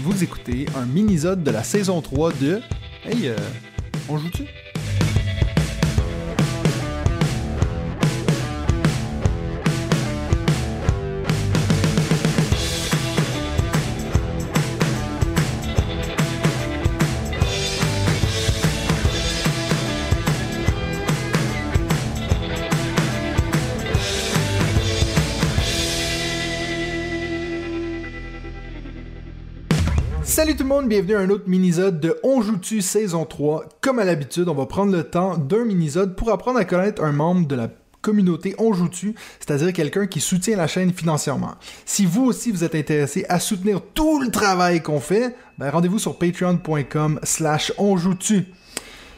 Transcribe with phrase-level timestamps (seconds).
[0.00, 2.60] Vous écoutez un mini-sode de la saison 3 de...
[3.04, 3.36] Hey, euh,
[4.08, 4.44] on joue-tu?
[30.46, 33.64] Salut tout le monde, bienvenue à un autre mini-sode de On joue-tu saison 3.
[33.80, 37.10] Comme à l'habitude, on va prendre le temps d'un mini-sode pour apprendre à connaître un
[37.10, 37.68] membre de la
[38.00, 41.56] communauté On joue-tu, c'est-à-dire quelqu'un qui soutient la chaîne financièrement.
[41.84, 45.98] Si vous aussi vous êtes intéressé à soutenir tout le travail qu'on fait, ben rendez-vous
[45.98, 47.72] sur patreon.com slash.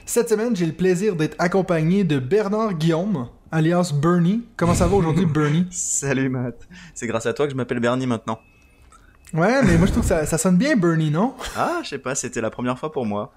[0.07, 4.47] Cette semaine, j'ai le plaisir d'être accompagné de Bernard Guillaume, alias Bernie.
[4.57, 5.67] Comment ça va aujourd'hui, Bernie?
[5.73, 6.67] Salut Matt.
[6.95, 8.39] C'est grâce à toi que je m'appelle Bernie maintenant.
[9.35, 11.35] Ouais, mais moi je trouve que ça, ça sonne bien Bernie, non?
[11.57, 13.33] Ah, je sais pas, c'était la première fois pour moi.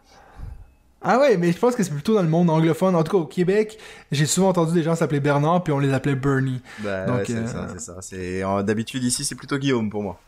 [1.04, 2.96] Ah ouais, mais je pense que c'est plutôt dans le monde anglophone.
[2.96, 3.79] En tout cas, au Québec,
[4.12, 6.62] j'ai souvent entendu des gens s'appeler Bernard, puis on les appelait Bernie.
[6.80, 7.96] Bah, Donc, ouais, c'est euh, ça, c'est ça.
[8.02, 10.20] C'est euh, d'habitude ici, c'est plutôt Guillaume pour moi.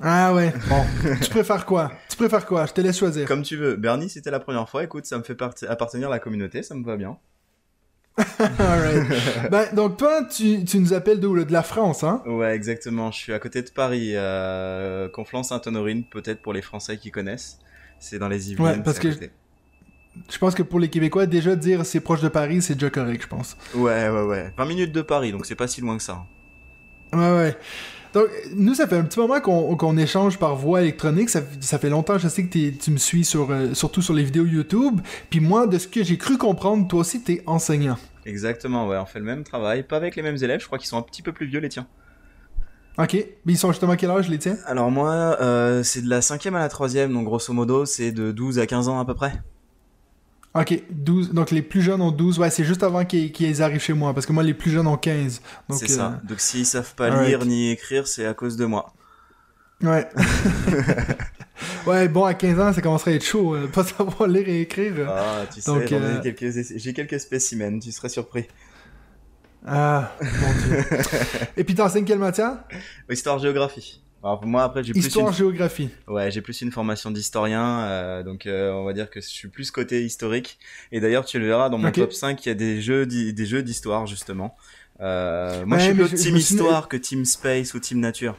[0.00, 0.84] Ah ouais, bon.
[1.22, 1.92] tu préfères quoi?
[2.08, 2.66] Tu préfères quoi?
[2.66, 3.26] Je te laisse choisir.
[3.28, 3.76] Comme tu veux.
[3.76, 4.82] Bernie, c'était la première fois.
[4.82, 7.16] Écoute, ça me fait appartenir à la communauté, ça me va bien.
[8.58, 9.50] Alright.
[9.50, 11.42] ben, donc toi, tu, tu nous appelles d'où?
[11.44, 12.22] De la France, hein?
[12.26, 13.10] Ouais, exactement.
[13.10, 17.58] Je suis à côté de Paris, euh, Conflans-Sainte-Honorine, peut-être pour les Français qui connaissent.
[17.98, 18.66] C'est dans les Yvelines.
[18.66, 19.08] Ouais, parce que-.
[20.30, 23.22] Je pense que pour les Québécois, déjà dire c'est proche de Paris, c'est déjà correct,
[23.22, 23.56] je pense.
[23.74, 24.52] Ouais, ouais, ouais.
[24.56, 26.24] 20 minutes de Paris, donc c'est pas si loin que ça.
[27.12, 27.56] Ouais, ouais.
[28.14, 31.28] Donc, nous, ça fait un petit moment qu'on qu'on échange par voie électronique.
[31.28, 34.24] Ça, ça fait longtemps, je sais que tu me suis sur, euh, surtout sur les
[34.24, 35.00] vidéos YouTube.
[35.30, 37.98] Puis moi, de ce que j'ai cru comprendre, toi aussi, t'es enseignant.
[38.28, 38.98] Exactement, ouais.
[38.98, 40.60] On fait le même travail, pas avec les mêmes élèves.
[40.60, 41.86] Je crois qu'ils sont un petit peu plus vieux, les tiens.
[42.98, 43.14] Ok.
[43.44, 44.56] Mais ils sont justement à quel âge, les tiens?
[44.66, 48.30] Alors moi, euh, c'est de la cinquième à la troisième, donc grosso modo, c'est de
[48.32, 49.32] 12 à 15 ans à peu près.
[50.54, 51.32] Ok, 12.
[51.32, 52.38] Donc les plus jeunes ont 12.
[52.38, 54.12] Ouais, c'est juste avant qu'ils qu'ils arrivent chez moi.
[54.12, 55.40] Parce que moi, les plus jeunes ont 15.
[55.68, 56.20] Donc, C'est ça.
[56.24, 58.92] Donc s'ils savent pas lire ni écrire, c'est à cause de moi.
[59.84, 60.08] euh, Ouais.
[61.86, 63.54] ouais, bon, à 15 ans, ça commencerait à être chaud.
[63.54, 64.94] euh, pas savoir lire et écrire.
[65.08, 68.46] Ah, tu sais, euh, quelques j'ai quelques spécimens, tu serais surpris.
[69.66, 70.84] Ah, mon dieu.
[71.56, 72.58] et puis t'enseignes quelle matière?
[73.10, 74.00] Histoire géographie.
[74.22, 75.34] Alors moi après j'ai plus Histoire, une...
[75.34, 75.90] géographie.
[76.08, 79.46] ouais j'ai plus une formation d'historien euh, donc euh, on va dire que je suis
[79.46, 80.58] plus côté historique
[80.90, 83.46] et d'ailleurs tu le verras dans mon top 5 il y a des jeux des
[83.46, 84.56] jeux d'histoire justement.
[85.00, 88.36] Euh, moi Ouais, je suis plus team me histoire que team space ou team nature.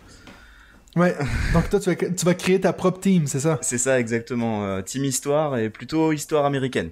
[0.96, 1.16] Ouais.
[1.54, 3.58] Donc toi, tu vas, tu vas créer ta propre team, c'est ça?
[3.62, 4.66] C'est ça exactement.
[4.66, 6.90] Euh, team histoire et plutôt histoire américaine.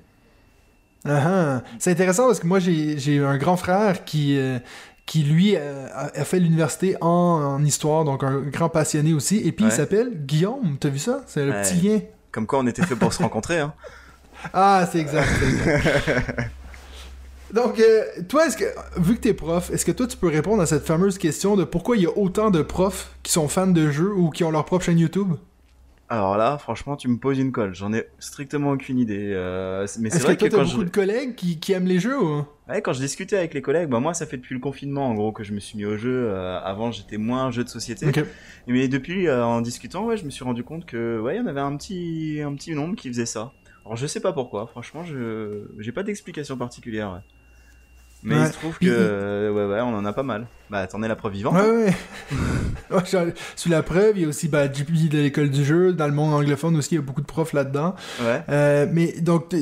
[1.05, 1.63] Ah ah.
[1.79, 4.59] C'est intéressant parce que moi, j'ai un grand frère qui, euh,
[5.05, 9.37] qui lui, euh, a, fait l'université en, en histoire, donc un grand passionné aussi.
[9.45, 10.77] Et puis, il s'appelle Guillaume.
[10.79, 11.21] T'as vu ça?
[11.27, 11.61] C'est le Ouais.
[11.61, 11.99] petit lien.
[12.31, 13.59] Comme quoi on était fait pour se rencontrer.
[13.59, 13.73] Hein.
[14.53, 15.27] Ah, c'est exact.
[17.53, 18.65] Donc, euh, toi, est-ce que,
[18.97, 21.63] vu que t'es prof, est-ce que toi, tu peux répondre à cette fameuse question de
[21.63, 24.51] pourquoi il y a autant de profs qui sont fans de jeux ou qui ont
[24.51, 25.33] leur propre chaîne YouTube?
[26.09, 27.75] Alors là, franchement, tu me poses une colle.
[27.75, 29.33] J'en ai strictement aucune idée.
[29.33, 30.85] Euh, mais c'est Est-ce que vrai toi, que quand beaucoup je...
[30.85, 32.45] de collègues qui, qui aiment les jeux ou...
[32.69, 35.13] Ouais, quand je discutais avec les collègues, bah moi ça fait depuis le confinement en
[35.15, 36.29] gros que je me suis mis au jeu.
[36.29, 38.05] Euh, avant j'étais moins jeu de société.
[38.67, 41.41] Mais depuis euh, en discutant, ouais, je me suis rendu compte que ouais, il y
[41.41, 43.51] en avait un petit un petit nombre qui faisait ça.
[43.85, 47.11] Alors je sais pas pourquoi, franchement, je j'ai pas d'explication particulière.
[47.11, 47.36] ouais.
[48.27, 48.41] Mais Ouais.
[48.41, 50.47] il se trouve que euh, ouais ouais, on en a pas mal.
[50.69, 51.53] Bah t'en es la preuve vivante.
[51.55, 51.93] Ouais, hein.
[52.91, 52.97] ouais.
[53.15, 53.33] ouais
[53.69, 55.93] la preuve, il y a aussi bah, JP de l'école du jeu.
[55.93, 57.95] Dans le monde anglophone aussi, il y a beaucoup de profs là-dedans.
[58.21, 58.41] Ouais.
[58.49, 59.53] Euh, mais donc,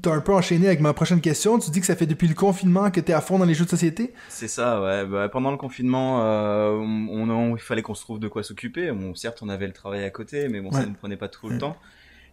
[0.00, 1.58] t'as un peu enchaîné avec ma prochaine question.
[1.58, 3.64] Tu dis que ça fait depuis le confinement que t'es à fond dans les jeux
[3.66, 4.14] de société?
[4.30, 5.04] C'est ça, ouais.
[5.04, 8.90] Bah, pendant le confinement, euh, on, on- il fallait qu'on se trouve de quoi s'occuper.
[8.92, 11.48] Bon, certes, on avait le travail à côté, mais bon, ça ne prenait pas tout
[11.50, 11.76] le temps.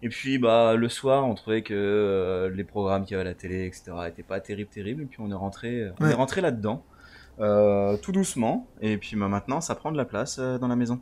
[0.04, 3.32] Et puis, bah, le soir, on trouvait que euh, les programmes qu'il y avait à
[3.32, 5.04] la télé, etc., étaient pas terribles, terribles.
[5.04, 6.12] Et puis, on est rentré, on Ouais.
[6.12, 6.84] est rentré là-dedans,
[7.40, 8.68] euh, tout doucement.
[8.82, 11.00] Et puis, bah, maintenant, ça prend de la place euh, dans la maison.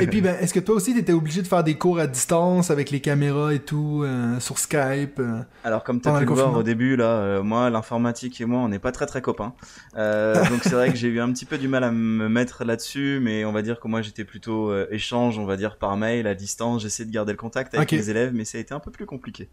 [0.00, 2.70] Et puis, ben, est-ce que toi aussi, t'étais obligé de faire des cours à distance
[2.70, 5.18] avec les caméras et tout, euh, sur Skype?
[5.18, 5.42] euh?
[5.64, 8.44] Alors comme tu as Pendant pu le voir au début là, euh, moi l'informatique et
[8.44, 9.54] moi on n'est pas très très copains.
[9.96, 13.20] Donc c'est vrai que j'ai eu un petit peu du mal à me mettre là-dessus,
[13.22, 16.34] mais on va dire que moi j'étais plutôt échange, on va dire par mail à
[16.34, 16.82] distance.
[16.82, 19.06] J'essaie de garder le contact avec mes élèves, mais ça a été un peu plus
[19.06, 19.48] compliqué.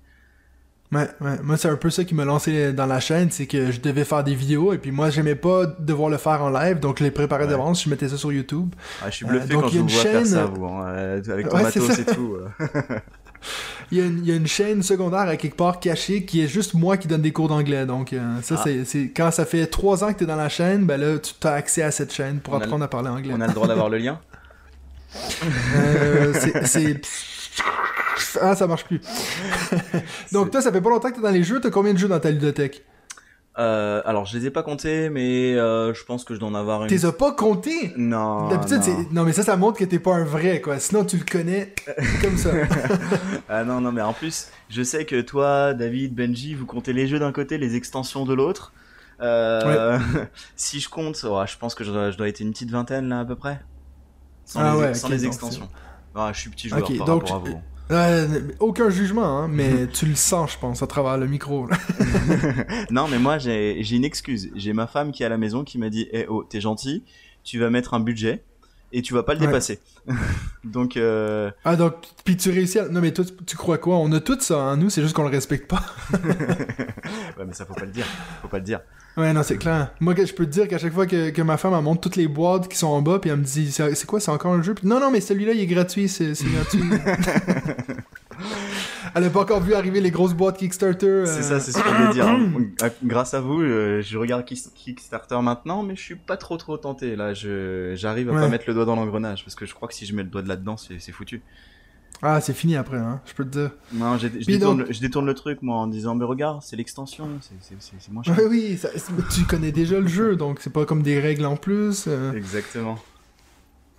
[0.94, 1.36] Ouais, ouais.
[1.44, 4.06] Moi, c'est un peu ça qui m'a lancé dans la chaîne, c'est que je devais
[4.06, 7.04] faire des vidéos, et puis moi, j'aimais pas devoir le faire en live, donc je
[7.04, 7.50] les préparais Ouais.
[7.50, 8.74] d'avance, je mettais ça sur YouTube.
[9.04, 11.50] Ah, je suis Euh, bluffé donc, quand je vous faire ça, vous, hein, euh, avec
[11.50, 12.36] ton Ouais, matos et tout.
[12.62, 13.00] euh.
[13.92, 16.42] Il y, a une, il y a une chaîne secondaire à quelque part cachée qui
[16.44, 17.86] est juste moi qui donne des cours d'anglais.
[17.86, 18.70] Donc, euh, ça, Ah.
[18.84, 21.34] c'est, quand ça fait trois ans que tu es dans la chaîne, ben là, tu
[21.48, 23.34] as accès à cette chaîne pour On apprendre à parler anglais.
[23.38, 24.20] On a le droit d'avoir le lien?
[25.76, 26.34] Euh,
[26.66, 27.02] c'est.
[28.42, 29.02] Ah, ça marche plus.
[30.32, 31.60] Donc, toi, ça fait pas longtemps que t'es dans les jeux.
[31.60, 32.84] T'as combien de jeux dans ta ludothèque?
[33.60, 36.54] Euh, alors, je les ai pas comptés, mais euh, je pense que je dois en
[36.56, 36.90] avoir une.
[36.90, 37.92] T'es as pas compté?
[37.98, 38.50] Non.
[38.50, 38.84] D'habitude, non.
[38.84, 39.12] c'est.
[39.12, 40.78] Non, mais ça, ça montre que t'es pas un vrai, quoi.
[40.80, 41.74] Sinon, tu le connais
[42.22, 42.52] comme ça.
[43.50, 47.08] Ah non, non, mais en plus, je sais que toi, David, Benji, vous comptez les
[47.08, 48.74] jeux d'un côté, les extensions de l'autre.
[49.22, 49.98] Euh,
[50.56, 53.10] si je compte, ouais, je pense que je dois, je dois être une petite vingtaine
[53.10, 53.62] là à peu près.
[54.46, 55.68] Sans Ah les, ouais, sans les extensions.
[56.20, 57.62] Ah, je suis petit joueur Ok, par donc, rapport à vous.
[57.92, 61.68] Euh, aucun jugement, hein, mais tu le sens, je pense, à travers le micro.
[62.92, 64.50] Non, mais moi, j'ai j'ai une excuse.
[64.56, 67.04] J'ai ma femme qui est à la maison qui m'a dit Eh oh, t'es gentil,
[67.44, 68.44] tu vas mettre un budget
[68.92, 69.48] et tu vas pas le Ouais.
[69.48, 69.80] dépasser.
[70.64, 71.94] Donc, euh, Ah, donc,
[72.26, 72.88] puis tu réussis à...
[72.90, 73.98] Non, mais toi, tu, crois quoi?
[73.98, 75.82] On a tout ça, hein, nous, c'est juste qu'on le respecte pas.
[76.14, 78.06] ouais, mais ça faut pas le dire.
[78.42, 78.80] Faut pas le dire.
[79.16, 79.92] Ouais, non, c'est clair.
[80.00, 82.16] Moi, je peux te dire qu'à chaque fois que, que ma femme, elle monte toutes
[82.18, 84.62] les boîtes qui sont en bas, puis elle me dit, c'est quoi, c'est encore un
[84.62, 84.74] jeu?
[84.74, 86.82] Puis, non, non, mais celui-là, il est gratuit, c'est c'est gratuit.
[89.16, 91.24] elle a pas encore vu arriver les grosses boîtes Kickstarter.
[91.26, 92.28] C'est euh, ça, c'est ce que je voulais dire.
[92.84, 96.58] Euh, Grâce à vous, euh, je regarde Kick- Kickstarter maintenant, mais je suis pas trop
[96.58, 97.16] trop tenté.
[97.16, 98.42] Là, j'arrive à Ouais.
[98.42, 100.30] pas mettre le doigt dans l'engrenage parce que je crois que si je mets le
[100.30, 101.42] doigt de là-dedans, c'est c'est foutu.
[102.24, 103.72] Ah, c'est fini après, hein, je peux te dire.
[103.94, 107.28] Non, je détourne, donc- je détourne le truc moi en disant mais regarde, c'est l'extension,
[107.42, 108.36] c'est- c'est c'est- c'est moins cher.
[108.50, 111.58] Oui, ça- c'est- tu connais déjà le jeu, donc c'est pas comme des règles en
[111.58, 112.06] plus.
[112.08, 112.34] euh.
[112.34, 112.98] Exactement.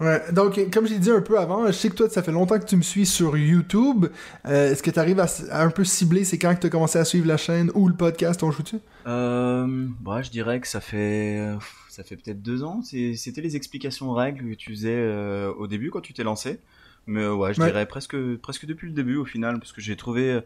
[0.01, 2.59] Ouais, donc comme j'ai dit un peu avant, je sais que toi, ça fait longtemps
[2.61, 4.07] que tu me suis sur YouTube.
[4.47, 6.71] Euh, Est-ce que tu arrives à, à un peu cibler c'est quand que tu as
[6.71, 8.77] commencé à suivre la chaîne ou le podcast, on joue-tu?
[9.09, 11.43] Euh, bah, je dirais que ça fait
[11.89, 12.81] ça fait peut-être deux ans.
[12.83, 16.61] C'était les explications règles que tu faisais euh, au début quand tu t'es lancé.
[17.07, 17.67] Mais euh, ouais, je Ouais.
[17.67, 20.41] dirais presque presque depuis le début au final, parce que j'ai trouvé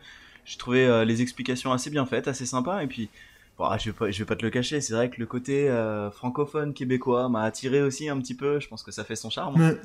[0.47, 2.83] j'ai trouvé euh, les explications assez bien faites, assez sympas.
[2.83, 3.11] Et puis,
[3.59, 5.69] bon, je vais pas je vais pas te le cacher, c'est vrai que le côté
[5.69, 8.61] euh, francophone québécois m'a attiré aussi un petit peu.
[8.61, 9.77] Je pense que ça fait son charme.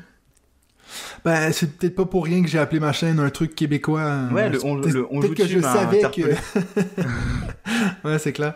[1.26, 4.00] Ben, c'est peut-être pas pour rien que j'ai appelé ma chaîne un truc québécois.
[4.02, 6.22] euh, Ouais, le on- le on Peut-être que je m'a savais que.
[8.06, 8.56] ouais, c'est clair.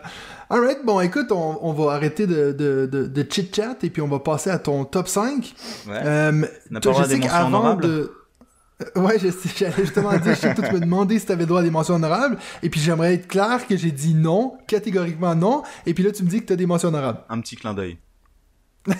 [0.49, 4.07] Alright, bon, écoute, on, on va arrêter de, de, de, de chit-chat et puis on
[4.07, 5.53] va passer à ton top 5.
[5.87, 5.93] Ouais.
[6.03, 6.31] Euh,
[6.69, 7.83] On n'a toi, pas droit des sais mentions qu'avant honorables.
[7.83, 8.11] de.
[8.97, 11.25] Euh, Ouais, je sais, j'allais justement dire, je sais que toi, tu me demandais si
[11.25, 14.57] t'avais droit à des mentions honorables, et puis j'aimerais être clair que j'ai dit non,
[14.67, 17.19] catégoriquement non, et puis là, tu me dis que t'as des mentions honorables.
[17.29, 17.97] Un petit clin d'œil.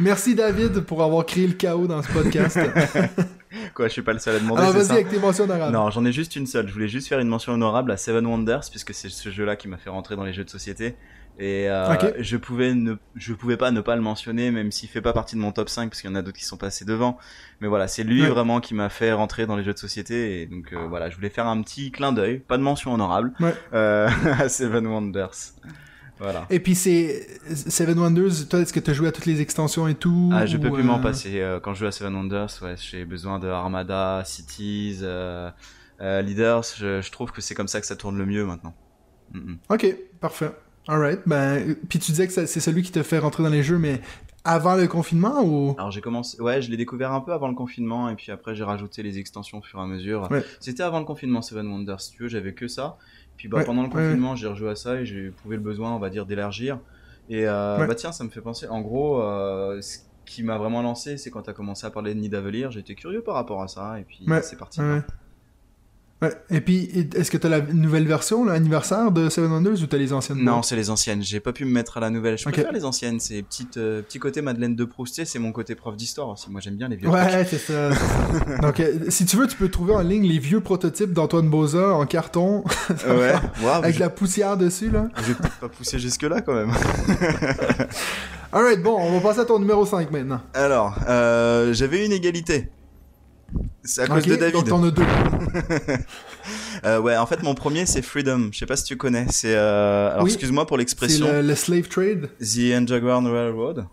[0.00, 2.56] Merci David pour avoir créé le chaos dans ce podcast.
[3.74, 4.62] Quoi, je suis pas le seul à demander.
[4.62, 5.72] Alors vas-y avec tes mentions honorables.
[5.72, 6.68] Non, j'en ai juste une seule.
[6.68, 9.66] Je voulais juste faire une mention honorable à Seven Wonders puisque c'est ce jeu-là qui
[9.66, 10.94] m'a fait rentrer dans les jeux de société.
[11.40, 15.00] Et euh, je pouvais ne, je pouvais pas ne pas le mentionner, même s'il fait
[15.00, 16.84] pas partie de mon top 5 parce qu'il y en a d'autres qui sont passés
[16.84, 17.16] devant.
[17.60, 18.28] Mais voilà, c'est lui Ouais.
[18.28, 20.42] vraiment qui m'a fait rentrer dans les jeux de société.
[20.42, 23.32] Et donc euh, voilà, je voulais faire un petit clin d'œil, pas de mention honorable,
[23.38, 23.54] Ouais.
[23.72, 24.08] euh,
[24.38, 25.30] à Seven Wonders.
[26.18, 26.46] Voilà.
[26.50, 29.86] Et puis c'est Seven Wonders, toi est-ce que tu as joué à toutes les extensions
[29.86, 31.40] et tout Ah, je peux plus m'en euh, passer.
[31.40, 35.48] Euh, Quand je joue à Seven Wonders, ouais, j'ai besoin de Armada, Cities, euh,
[36.00, 36.64] euh, Leaders.
[36.76, 38.74] Je, je trouve que c'est comme ça que ça tourne le mieux maintenant.
[39.32, 39.58] Mm, mm.
[39.68, 40.50] Ok, parfait.
[40.88, 43.78] Alright, ben puis tu disais que c'est celui qui te fait rentrer dans les jeux
[43.78, 44.00] mais
[44.44, 45.74] avant le confinement ou?
[45.76, 48.54] Alors j'ai commencé, ouais, je l'ai découvert un peu avant le confinement et puis après
[48.54, 50.28] j'ai rajouté les extensions au fur et à mesure.
[50.30, 50.42] Ouais.
[50.60, 52.96] C'était avant le confinement Seven Wonders, si tu veux, j'avais que ça.
[53.36, 55.62] Puis bah Ouais, pendant le ouais, confinement, j'ai rejoué à ça et j'ai éprouvé le
[55.62, 56.80] besoin, on va dire, d'élargir.
[57.28, 58.66] Et euh, bah tiens, ça me fait penser.
[58.68, 62.20] En gros, euh, ce qui m'a vraiment lancé, c'est quand t'as commencé à parler de
[62.20, 62.70] Nidavellir.
[62.70, 64.80] J'étais curieux par rapport à ça et puis c'est parti.
[66.20, 66.28] Ouais.
[66.28, 66.34] Ouais.
[66.50, 70.12] Et puis, est-ce que t'as la nouvelle version, l'anniversaire de Seven Wonders ou t'as les
[70.12, 70.38] anciennes?
[70.42, 71.22] Non, c'est les anciennes.
[71.22, 72.36] J'ai pas pu me mettre à la nouvelle.
[72.36, 72.54] Je Ok.
[72.54, 73.20] préfère les anciennes.
[73.20, 75.24] C'est petite, euh, petit côté Madeleine de Proust.
[75.24, 76.50] C'est mon côté prof d'histoire aussi.
[76.50, 77.08] Moi, j'aime bien les vieux.
[77.08, 77.90] Ouais, c'est ça.
[78.62, 81.94] Donc, euh, si tu veux, tu peux trouver en ligne les vieux prototypes d'Antoine Boza
[81.94, 82.64] en carton
[83.06, 83.34] Ouais.
[83.62, 85.08] Waouh, avec je, la poussière dessus, là.
[85.18, 86.72] je vais peut-être pas pousser jusque là quand même.
[88.52, 90.40] Alright, bon, on va passer à ton numéro 5 maintenant.
[90.54, 92.70] Alors, euh, j'avais une égalité.
[93.82, 94.54] C'est à cause Ok, de David.
[94.54, 95.02] Donc, t'en as deux.
[96.84, 98.50] Euh, ouais, en fait, mon premier, c'est Freedom.
[98.52, 99.26] Je sais pas si tu connais.
[99.30, 100.12] C'est euh...
[100.12, 100.30] alors Oui.
[100.30, 101.26] excuse-moi pour C'est l'expression.
[101.26, 102.30] le, le Slave Trade.
[102.40, 103.86] The Underground Railroad.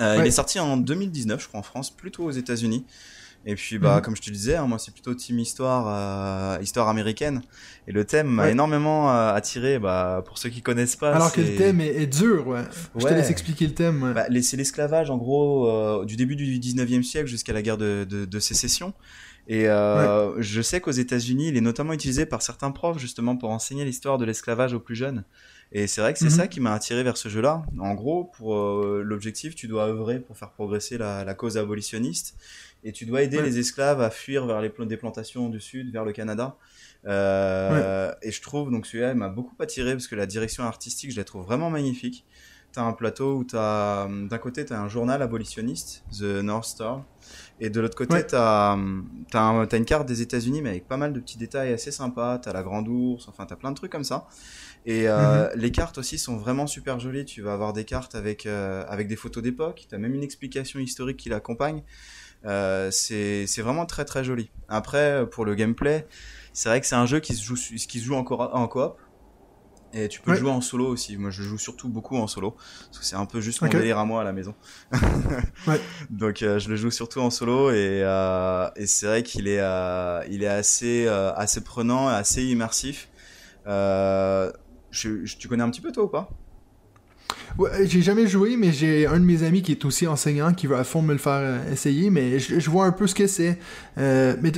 [0.00, 0.24] Euh, Ouais.
[0.24, 2.84] Il est sorti en 2019, je crois, en France, plutôt aux États-Unis.
[3.44, 4.02] Et puis, bah, Mhm.
[4.02, 7.42] comme je te disais, hein, moi, c'est plutôt team histoire, euh, histoire américaine.
[7.88, 8.52] Et le thème m'a Ouais.
[8.52, 9.78] énormément euh, attiré.
[9.80, 12.62] Bah, pour ceux qui connaissent pas, Alors que le thème est, est dur, ouais.
[12.94, 13.14] Je te Ouais.
[13.16, 14.02] laisse expliquer le thème.
[14.02, 14.14] ouais.
[14.14, 18.06] Bah, c'est l'esclavage, en gros, euh, du début du 19e siècle jusqu'à la guerre de,
[18.08, 18.94] de, de sécession.
[19.48, 23.50] Et euh, je sais qu'aux États-Unis, il est notamment utilisé par certains profs justement pour
[23.50, 25.24] enseigner l'histoire de l'esclavage aux plus jeunes.
[25.72, 26.30] Et c'est vrai que c'est Mhm.
[26.30, 27.64] ça qui m'a attiré vers ce jeu-là.
[27.80, 32.36] En gros, pour euh, l'objectif, tu dois œuvrer pour faire progresser la, la cause abolitionniste
[32.84, 33.44] et tu dois aider Ouais.
[33.44, 36.56] les esclaves à fuir vers les des plantations du sud, vers le Canada.
[37.06, 41.10] Euh, Et je trouve donc celui-là il m'a beaucoup attiré parce que la direction artistique,
[41.10, 42.24] je la trouve vraiment magnifique.
[42.72, 47.04] t'as un plateau où t'as d'un côté t'as un journal abolitionniste, The North Star,
[47.60, 48.78] et de l'autre côté t'as
[49.30, 52.38] t'as, t'as une carte des États-Unis mais avec pas mal de petits détails assez sympas.
[52.38, 54.26] T'as la Grande Ourse, enfin t'as plein de trucs comme ça.
[54.86, 55.60] Et euh, mhm.
[55.60, 57.24] les cartes aussi sont vraiment super jolies.
[57.24, 59.86] Tu vas avoir des cartes avec euh, avec des photos d'époque.
[59.88, 61.82] T'as même une explication historique qui l'accompagne.
[62.44, 64.50] Euh, c'est vraiment très très joli.
[64.68, 66.06] Après pour le gameplay,
[66.52, 68.96] c'est vrai que c'est un jeu qui se joue qui se joue encore en coop.
[69.94, 71.18] Et tu peux jouer en solo aussi.
[71.18, 72.52] Moi, je joue surtout beaucoup en solo.
[72.52, 74.54] Parce que c'est un peu juste mon délire à moi à la maison.
[75.66, 75.80] ouais.
[76.08, 77.70] Donc, euh, je le joue surtout en solo.
[77.70, 82.42] Et, euh, et c'est vrai qu'il est, euh, il est assez, assez prenant et assez
[82.44, 83.10] immersif.
[83.66, 84.50] Je,
[85.38, 86.30] tu connais un petit peu toi ou pas?
[87.58, 90.66] Ouais, j'ai jamais joué, mais j'ai un de mes amis qui est aussi enseignant qui
[90.66, 93.26] va à fond me le faire essayer, mais je, je vois un peu ce que
[93.26, 93.58] c'est.
[93.98, 94.52] Euh, mais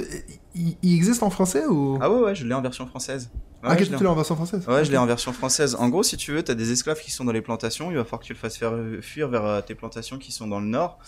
[0.54, 1.98] il, existe en français ou?
[2.00, 3.30] Ah ouais, ouais, je l'ai en version française.
[3.62, 5.74] Ah, ouais, ah, que tu l'as en version française Ouais, je l'ai en version française.
[5.78, 8.04] En gros, si tu veux, t'as des esclaves qui sont dans les plantations, il va
[8.04, 10.66] falloir que tu le fasses faire fuir vers euh, tes plantations qui sont dans le
[10.66, 10.98] nord.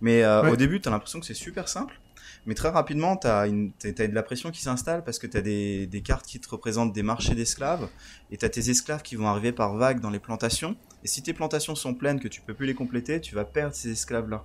[0.00, 2.00] Mais euh, au début, t'as l'impression que c'est super simple.
[2.46, 5.86] Mais très rapidement, t'as une, t'as, de la pression qui s'installe parce que t'as des,
[5.86, 7.88] des cartes qui te représentent des marchés d'esclaves
[8.30, 10.76] et t'as tes esclaves qui vont arriver par vagues dans les plantations.
[11.04, 13.74] Et si tes plantations sont pleines, que tu peux plus les compléter, tu vas perdre
[13.74, 14.44] ces esclaves-là.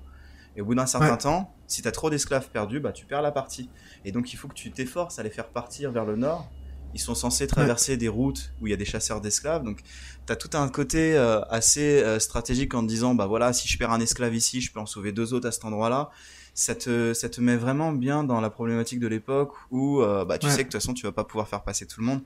[0.58, 3.32] Et au bout d'un certain temps, si t'as trop d'esclaves perdus, bah tu perds la
[3.32, 3.70] partie.
[4.06, 6.50] Et donc il faut que tu t'efforces à les faire partir vers le nord
[6.96, 9.64] ils sont censés traverser des routes où il y a des chasseurs d'esclaves.
[9.64, 9.82] Donc,
[10.26, 13.68] tu as tout un côté euh, assez euh, stratégique en te disant, bah voilà, si
[13.68, 16.10] je perds un esclave ici, je peux en sauver deux autres à cet endroit-là.
[16.58, 20.38] Ça te, ça te met vraiment bien dans la problématique de l'époque où euh, bah,
[20.38, 22.22] tu sais que de toute façon, tu vas pas pouvoir faire passer tout le monde.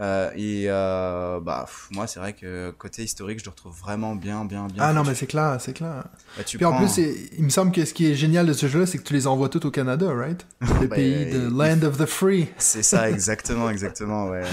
[0.00, 4.46] Euh, et euh, bah moi c'est vrai que côté historique je le retrouve vraiment bien
[4.46, 4.82] bien bien.
[4.82, 6.04] Ah non mais c'est clair c'est clair.
[6.38, 8.86] Bah, Puis en plus il me semble que ce qui est génial de ce jeu-là
[8.86, 10.46] c'est que tu les envoies tous au Canada right?
[10.80, 12.48] Le bah, pays de Land of the Free.
[12.56, 14.44] C'est ça exactement exactement ouais.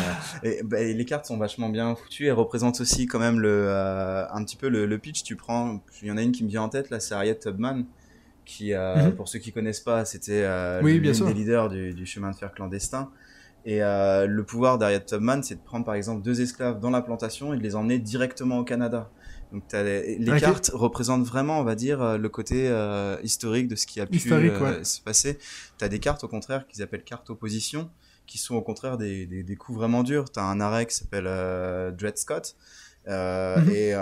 [0.44, 4.26] Et, bah, les cartes sont vachement bien foutues elles représentent aussi quand même le euh,
[4.30, 6.50] un petit peu le, le, pitch tu prends il y en a une qui me
[6.50, 7.86] vient en tête là c'est Harriet Tubman
[8.50, 9.16] qui euh, mhm.
[9.16, 12.36] pour ceux qui connaissent pas c'était euh, oui, l'une des leaders du, du chemin de
[12.36, 13.12] fer clandestin.
[13.66, 17.02] Et euh, le pouvoir d'Harriet Tubman, c'est de prendre par exemple deux esclaves dans la
[17.02, 19.12] plantation et de les emmener directement au Canada.
[19.52, 23.76] Donc les, les cartes représentent vraiment, on va dire, euh, le côté euh, historique de
[23.76, 25.38] ce qui a pu euh, se passer.
[25.78, 27.90] Tu as des cartes au contraire qu'ils appellent cartes opposition,
[28.28, 30.32] qui sont au contraire des, des, des coups vraiment durs.
[30.32, 31.26] Tu as un arrêt qui s'appelle
[31.98, 32.56] Dred Scott.
[33.08, 33.72] Mm-hmm.
[33.72, 33.94] Et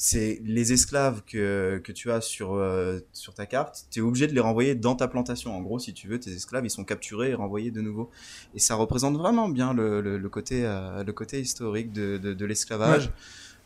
[0.00, 4.26] c'est les esclaves que, que tu as sur, euh, sur ta carte, tu es obligé
[4.26, 5.54] de les renvoyer dans ta plantation.
[5.54, 8.10] En gros, si tu veux, tes esclaves, ils sont capturés et renvoyés de nouveau.
[8.54, 12.46] Et ça représente vraiment bien le, le, côté, euh, le côté historique de, de, de
[12.46, 13.12] l'esclavage.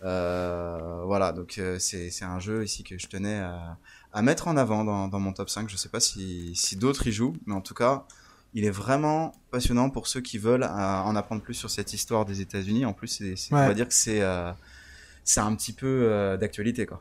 [0.03, 3.79] Euh, voilà, donc c'est un jeu ici que je tenais à,
[4.12, 5.71] à mettre en avant dans, dans, mon top 5.
[5.71, 8.07] Je sais pas si, si d'autres y jouent, mais en tout cas,
[8.55, 12.41] il est vraiment passionnant pour ceux qui veulent en apprendre plus sur cette histoire des
[12.41, 12.87] États-Unis.
[12.87, 14.21] En plus, c'est on va dire que c'est
[15.25, 17.00] c'est un petit peu euh, d'actualité, quoi.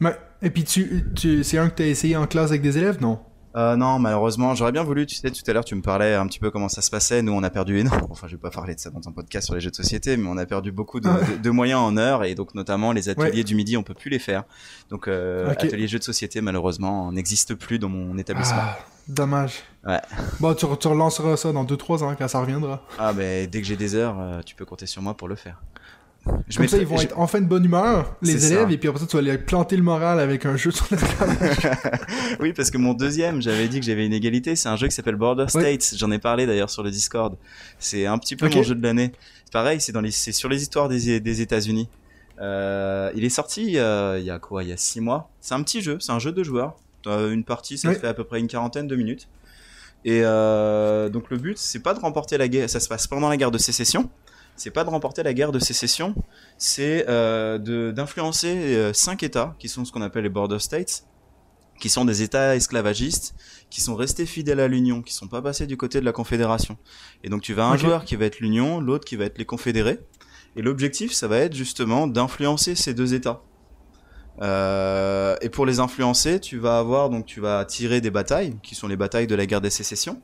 [0.00, 0.16] Ouais.
[0.42, 3.00] Et puis, tu, tu c'est un que tu as essayé en classe avec des élèves,
[3.00, 3.20] non?
[3.56, 5.06] Euh, non, malheureusement, j'aurais bien voulu.
[5.06, 7.20] Tu sais, tout à l'heure, tu me parlais un petit peu comment ça se passait.
[7.20, 8.08] Nous, on a perdu énormément.
[8.10, 10.16] Enfin, je vais pas parler de ça dans un podcast sur les jeux de société,
[10.16, 13.08] mais on a perdu beaucoup de, ah de, moyens en heure et donc notamment les
[13.08, 14.44] ateliers du midi, on peut plus les faire.
[14.88, 18.60] Donc, euh, ateliers jeux de société, malheureusement, n'existe plus dans mon établissement.
[18.60, 19.64] Ah, dommage.
[19.84, 20.00] Ouais.
[20.38, 22.82] Bon, tu, tu relanceras ça dans 2-3 ans quand ça reviendra.
[22.98, 25.34] Ah, ben dès que j'ai des heures, euh, tu peux compter sur moi pour le
[25.34, 25.60] faire.
[26.48, 29.00] Je Comme ça, ils vont être enfin de bonne humeur, les élèves, et puis après
[29.00, 31.70] ça, tu vas aller planter le moral avec un jeu sur l'esclavage.
[32.40, 34.94] oui, parce que mon deuxième, j'avais dit que j'avais une égalité, c'est un jeu qui
[34.94, 35.94] s'appelle Border States.
[35.96, 37.36] J'en ai parlé d'ailleurs sur le Discord.
[37.78, 39.12] C'est un petit peu mon jeu de l'année.
[39.50, 41.88] Pareil, c'est dans les, c'est sur les histoires des, des États-Unis.
[42.40, 45.30] Euh, il est sorti euh, il y a quoi Il y a six mois.
[45.40, 46.76] C'est un petit jeu, c'est un jeu de joueurs.
[47.06, 49.28] une partie, ça fait à peu près une quarantaine de minutes.
[50.04, 52.68] Et euh, donc le but, c'est pas de remporter la guerre.
[52.68, 54.08] Ça se passe pendant la guerre de sécession
[54.60, 56.14] c'est pas de remporter la guerre de sécession,
[56.58, 61.04] c'est euh, d'influencer euh, cinq États qui sont ce qu'on appelle les border states,
[61.80, 63.34] qui sont des États esclavagistes,
[63.70, 66.76] qui sont restés fidèles à l'Union, qui sont pas passés du côté de la Confédération.
[67.24, 69.46] Et donc tu vas un joueur qui va être l'Union, l'autre qui va être les
[69.46, 69.98] Confédérés.
[70.56, 73.40] Et l'objectif, ça va être justement d'influencer ces deux États.
[74.42, 78.74] Euh, et pour les influencer, tu vas avoir donc tu vas tirer des batailles, qui
[78.74, 80.20] sont les batailles de la guerre des sécessions.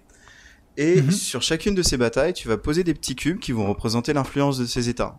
[0.76, 1.10] Et mhm.
[1.10, 4.58] sur chacune de ces batailles, tu vas poser des petits cubes qui vont représenter l'influence
[4.58, 5.18] de ces États.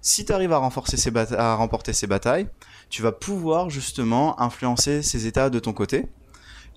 [0.00, 2.48] Si tu arrives à, renforcer ces à remporter ces batailles,
[2.88, 6.06] tu vas pouvoir justement influencer ces États de ton côté.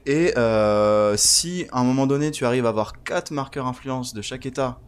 [0.05, 4.21] Et euh, si à un moment donné tu arrives à avoir quatre marqueurs influence de
[4.21, 4.79] chaque État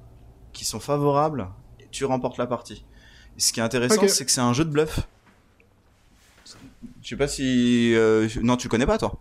[0.53, 1.49] qui sont favorables,
[1.91, 2.85] tu remportes la partie.
[3.37, 5.01] ce qui est intéressant, c'est que c'est un jeu de bluff.
[7.03, 7.93] Je sais pas si...
[7.93, 9.19] Euh, non, tu connais pas toi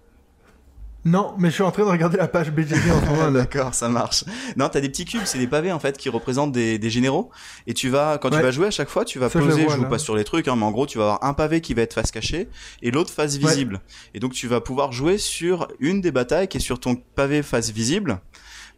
[1.04, 3.30] Non, mais je suis en train de regarder la page BGG en ce moment.
[3.32, 4.24] D'accord, ça marche.
[4.56, 7.30] Non, t'as des petits cubes, c'est des pavés en fait qui représentent des, des généraux.
[7.66, 9.88] Et tu vas, quand tu vas jouer à chaque fois, tu vas poser, je, joue
[9.88, 11.82] pas sur les trucs, hein, mais en gros, tu vas avoir un pavé qui va
[11.82, 12.48] être face cachée
[12.82, 13.80] et l'autre face visible.
[14.14, 17.42] Et donc tu vas pouvoir jouer sur une des batailles qui est sur ton pavé
[17.42, 18.20] face visible.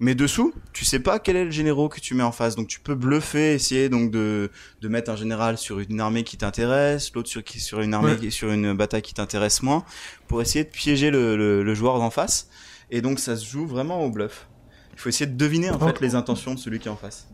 [0.03, 2.57] Mais dessous, tu sais pas quel est le généraux que tu mets en face.
[2.57, 6.37] Donc tu peux bluffer, essayer donc de, de mettre un général sur une armée qui
[6.37, 9.85] t'intéresse, l'autre sur, sur une armée sur une bataille qui t'intéresse moins,
[10.27, 12.49] pour essayer de piéger le, le, joueur d'en face.
[12.91, 14.49] Et donc ça se joue vraiment au bluff.
[14.95, 17.29] Il faut essayer de deviner en fait les intentions de celui qui est en face.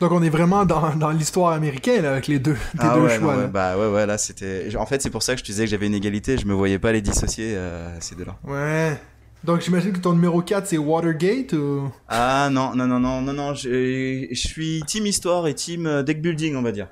[0.00, 3.36] Donc on est vraiment dans, dans l'histoire américaine avec les deux, les ah deux choix.
[3.36, 3.46] là.
[3.46, 4.74] Bah ouais ouais là c'était.
[4.74, 6.36] En fait c'est pour ça que je te disais que j'avais une égalité.
[6.36, 8.36] Je me voyais pas les dissocier euh, ces deux-là.
[8.42, 8.98] Ouais.
[9.42, 11.90] Donc j'imagine que ton numéro 4 c'est Watergate ou?
[12.08, 16.20] Ah non non non non non non je, suis team histoire et team euh, deck
[16.20, 16.88] building on va dire.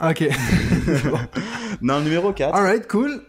[0.00, 0.24] Ok.
[1.82, 2.54] non numéro 4.
[2.54, 3.22] Alright cool.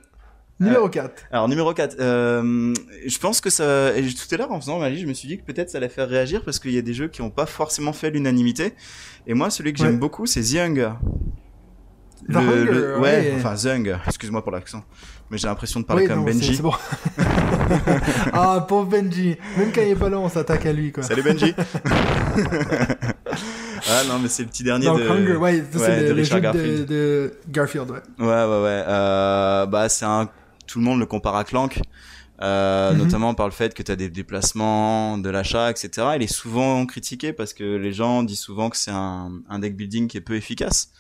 [0.60, 1.10] Numéro 4.
[1.10, 2.74] Euh, alors numéro 4, euh,
[3.06, 3.92] je pense que ça...
[3.92, 5.89] tout à l'heure en faisant ma liste, je me suis dit que peut-être ça allait
[5.89, 8.74] faire réagir parce qu'il y a des jeux qui n'ont pas forcément fait l'unanimité.
[9.27, 10.92] Et moi celui que j'aime beaucoup c'est The Hunger.
[12.30, 14.86] The Hunger, ouais, enfin The Hunger, excuse-moi pour l'accent
[15.30, 16.62] mais j'ai l'impression de parler comme Benji.
[16.62, 16.74] Bon.
[18.34, 19.36] ah, pauvre Benji.
[19.58, 21.03] Même quand il est pas là, on s'attaque à lui, quoi.
[21.03, 21.53] Salut Benji.
[23.89, 26.82] ah non, mais c'est le petit dernier Donc, de, Hunger, ouais, c'est Garfield.
[26.82, 28.01] De, de, Garfield, ouais.
[28.20, 28.84] Ouais, ouais, ouais.
[28.88, 30.30] Euh, bah, c'est un,
[30.68, 31.82] tout le monde le compare à Clank.
[32.42, 32.98] Euh, mhm.
[32.98, 36.08] notamment par le fait que tu as des déplacements, de l'achat, etc.
[36.15, 39.77] Il est souvent critiqué parce que les gens disent souvent que c'est un, un deck
[39.77, 40.92] building qui est peu efficace.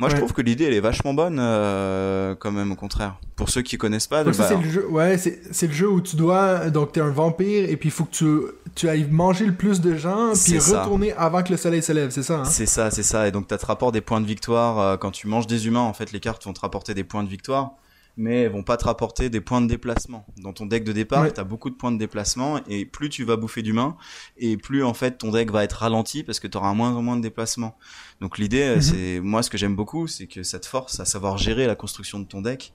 [0.00, 3.16] Moi, je trouve que l'idée, elle est vachement bonne, euh, quand même, au contraire.
[3.34, 4.86] Pour ceux qui connaissent pas, de c'est le jeu.
[4.88, 6.70] Ouais, c'est le jeu où tu dois.
[6.70, 8.26] Donc, t'es un vampire et puis il faut que tu
[8.74, 12.10] tu ailles manger le plus de gens puis retourner avant que le soleil se lève.
[12.10, 12.40] C'est ça.
[12.40, 12.44] Hein?
[12.44, 13.26] C'est ça, c'est ça.
[13.26, 15.80] Et donc, t'as te rapport des points de victoire euh, quand tu manges des humains.
[15.80, 17.72] En fait, les cartes vont te rapporter des points de victoire
[18.18, 20.26] mais elles vont pas te rapporter des points de déplacement.
[20.42, 23.24] Dans ton deck de départ, tu as beaucoup de points de déplacement et plus tu
[23.24, 23.96] vas bouffer d'humains
[24.36, 27.02] et plus en fait ton deck va être ralenti parce que tu auras moins en
[27.02, 27.78] moins de déplacement.
[28.20, 28.82] Donc l'idée, euh, mhm.
[28.82, 31.76] c'est moi ce que j'aime beaucoup, c'est que ça te force à savoir gérer la
[31.76, 32.74] construction de ton deck.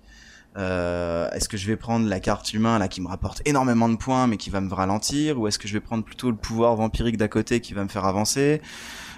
[0.55, 3.95] Euh, est-ce que je vais prendre la carte humain là qui me rapporte énormément de
[3.95, 6.75] points mais qui va me ralentir ou est-ce que je vais prendre plutôt le pouvoir
[6.75, 8.61] vampirique d'à côté qui va me faire avancer?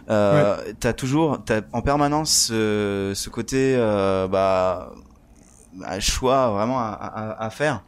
[0.09, 4.93] Euh, T'as toujours, as en permanence euh, ce côté, euh, bah,
[5.83, 7.83] un choix vraiment à, à, à faire.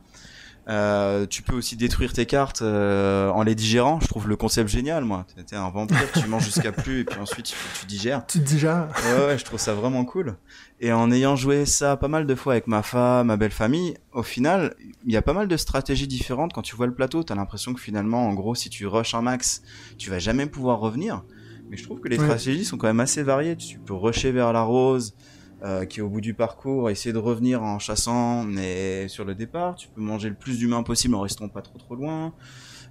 [0.69, 4.01] Euh, tu peux aussi détruire tes cartes euh, en les digérant.
[4.01, 5.25] Je trouve le concept génial, moi.
[5.47, 8.27] T'es un vampire, tu manges jusqu'à plus et puis ensuite tu, tu digères.
[8.27, 8.89] Tu digères.
[9.05, 10.35] Ouais, ouais, je trouve ça vraiment cool.
[10.81, 13.95] Et en ayant joué ça pas mal de fois avec ma femme, ma belle famille,
[14.11, 16.51] au final, il y a pas mal de stratégies différentes.
[16.51, 19.21] Quand tu vois le plateau, t'as l'impression que finalement, en gros, si tu rushes un
[19.21, 19.61] max,
[19.97, 21.23] tu vas jamais pouvoir revenir.
[21.69, 23.55] Mais je trouve que les stratégies sont quand même assez variées.
[23.55, 25.15] Tu peux rusher vers la rose,
[25.63, 29.35] euh, qui est au bout du parcours, essayer de revenir en chassant, mais sur le
[29.35, 32.33] départ, tu peux manger le plus d'humains possible en restant pas trop trop loin.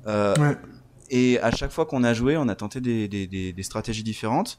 [0.07, 0.35] Euh,
[1.11, 4.03] Et à chaque fois qu'on a joué, on a tenté des, des, des, des stratégies
[4.03, 4.59] différentes.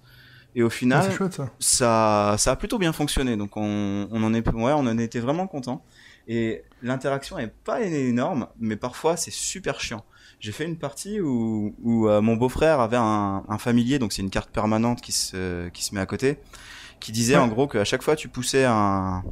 [0.56, 1.12] Et au final,
[1.60, 2.36] ça.
[2.40, 2.52] ça.
[2.52, 3.36] a plutôt bien fonctionné.
[3.36, 5.84] Donc on, on en est, ouais, on en était vraiment content.
[6.30, 10.04] Et l'interaction est pas énorme, mais parfois c'est super chiant.
[10.40, 14.22] J'ai fait une partie où, où euh, mon beau-frère avait un, un familier, donc c'est
[14.22, 16.38] une carte permanente qui se, qui se met à côté
[17.00, 19.24] qui disait en gros qu'à chaque fois tu poussais un,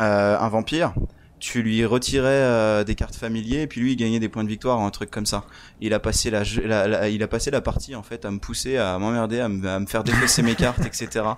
[0.00, 0.94] euh, un vampire,
[1.38, 4.48] tu lui retirais euh, des cartes familiers et puis lui il gagnait des points de
[4.48, 5.44] victoire ou un truc comme ça.
[5.80, 8.98] Il a passé la, il a passé la partie en fait à me pousser, à
[8.98, 11.24] m'emmerder, à, me faire défausser mes cartes, etc.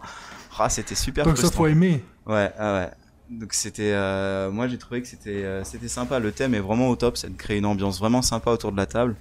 [0.57, 1.25] Ah, c'était super.
[1.25, 2.05] Donc ça faut aimer.
[2.27, 2.91] Ouais, ah ouais.
[3.29, 6.21] Donc c'était, euh, moi j'ai trouvé que c'était, c'était sympa.
[6.21, 8.87] Le thème est vraiment au top, ça crée une ambiance vraiment sympa autour de la
[8.87, 9.17] table.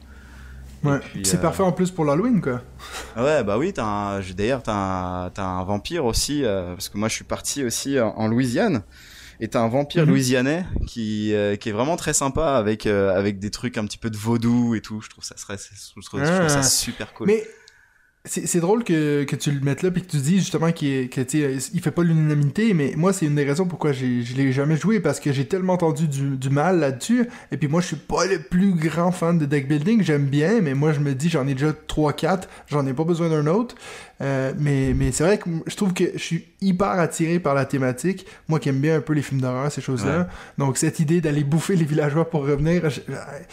[0.83, 0.99] Ouais.
[1.23, 2.61] C'est euh, parfait en plus pour l'Halloween, quoi.
[3.15, 5.31] Ouais, bah oui, as d'ailleurs, t'as un...
[5.35, 8.83] As un vampire aussi, euh, parce que moi je suis parti aussi en, Louisiane.
[9.39, 10.09] Et t'as un vampire mhm.
[10.09, 14.09] louisianais qui, euh, qui est vraiment très sympa avec, avec des trucs un petit peu
[14.09, 15.01] de vaudou et tout.
[15.01, 16.63] Je trouve ça, serait, je trouve, ça ah.
[16.63, 17.27] super cool.
[17.27, 17.43] Mais
[18.25, 21.81] c'est drôle que, que, tu le mettes là puis que tu dis justement qu'il il
[21.81, 25.19] fait pas l'unanimité mais moi c'est une des raisons pourquoi je l'ai jamais joué parce
[25.19, 28.39] que j'ai tellement entendu du, du mal là-dessus et puis moi je suis pas le
[28.39, 31.53] plus grand fan de deck building j'aime bien mais moi je me dis j'en ai
[31.53, 33.75] déjà 3-4 j'en ai pas besoin d'un autre
[34.23, 37.65] euh, mais mais c'est vrai que je trouve que je suis hyper attiré par la
[37.65, 38.25] thématique.
[38.47, 40.29] Moi qui aime bien un peu les films d'horreur, ces choses-là.
[40.57, 42.83] Donc cette idée d'aller bouffer les villageois pour revenir,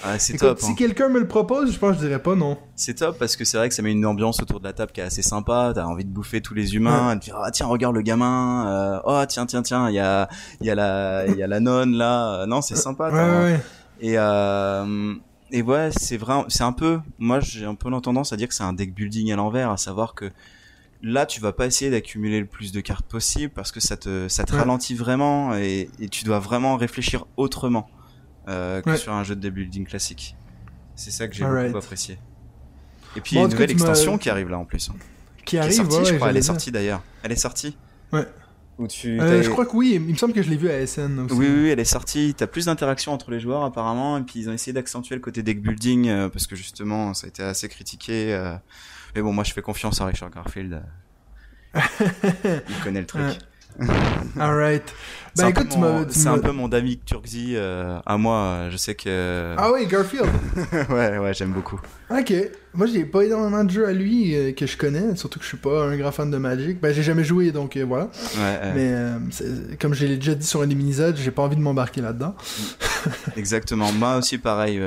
[0.04, 0.60] ah, c'est top.
[0.60, 0.74] Si hein.
[0.76, 2.56] quelqu'un me le propose, je pense que je dirais pas non.
[2.76, 4.92] C'est top parce que c'est vrai que ça met une ambiance autour de la table
[4.92, 5.72] qui est assez sympa.
[5.74, 9.00] T'as envie de bouffer tous les humains, de dire ah tiens regarde le gamin, euh,
[9.04, 10.28] oh tiens tiens tiens il y a
[10.60, 12.46] il y a la il y a la nonne là.
[12.46, 13.10] Non c'est sympa.
[14.02, 15.14] Et euh,
[15.52, 18.54] et ouais, c'est vrai, c'est un peu, moi j'ai un peu tendance à dire que
[18.54, 20.30] c'est un deck building à l'envers, à savoir que
[21.02, 24.28] là tu vas pas essayer d'accumuler le plus de cartes possible parce que ça te
[24.28, 27.88] ça te ralentit vraiment et, et, tu dois vraiment réfléchir autrement
[28.48, 28.96] euh, que Ouais.
[28.96, 30.36] sur un jeu de deck building classique.
[30.96, 31.68] C'est ça que j'ai Alright.
[31.72, 32.18] beaucoup apprécié.
[33.16, 34.90] Et puis Bon, il y a une nouvelle extension qui arrive là en plus.
[34.90, 34.94] hein.
[35.38, 36.30] Qui Qui est arrive, sortie, ouais, je crois.
[36.30, 37.02] Elle est sortie d'ailleurs.
[37.22, 37.76] Elle est sortie.
[38.12, 38.26] Ouais.
[38.80, 39.20] Où tu.
[39.20, 41.34] Euh, je crois que oui, il me semble que je l'ai vu à SN aussi.
[41.34, 42.32] Oui, oui, elle est sortie.
[42.34, 45.42] T'as plus d'interaction entre les joueurs apparemment, et puis ils ont essayé d'accentuer le côté
[45.42, 48.32] deck building euh, parce que justement ça a été assez critiqué.
[48.32, 48.54] euh.
[49.14, 50.82] Mais bon, moi je fais confiance à Richard Garfield.
[51.74, 51.80] euh.
[52.68, 53.20] Il connaît le truc.
[53.22, 53.38] Ouais.
[54.38, 54.94] Alright.
[55.34, 56.04] C'est un peu écoute, tu mon- m'as.
[56.06, 58.68] tu c'est un peu mon David Turkzy euh, à moi.
[58.70, 59.54] Je sais que.
[59.56, 60.26] Ah oui, Garfield.
[60.90, 61.80] ouais, ouais, j'aime beaucoup.
[62.10, 62.32] Ok.
[62.74, 65.48] Moi, j'ai pas énormément de jeux à lui euh, que je connais, surtout que je
[65.50, 66.80] suis pas un grand fan de Magic.
[66.80, 68.04] Ben, j'ai jamais joué, donc euh, voilà.
[68.36, 69.18] Ouais, Mais euh,
[69.80, 70.76] comme je l'ai déjà dit sur un des
[71.16, 72.34] j'ai pas envie de m'embarquer là-dedans.
[73.36, 73.92] exactement.
[73.92, 74.80] Moi aussi, pareil.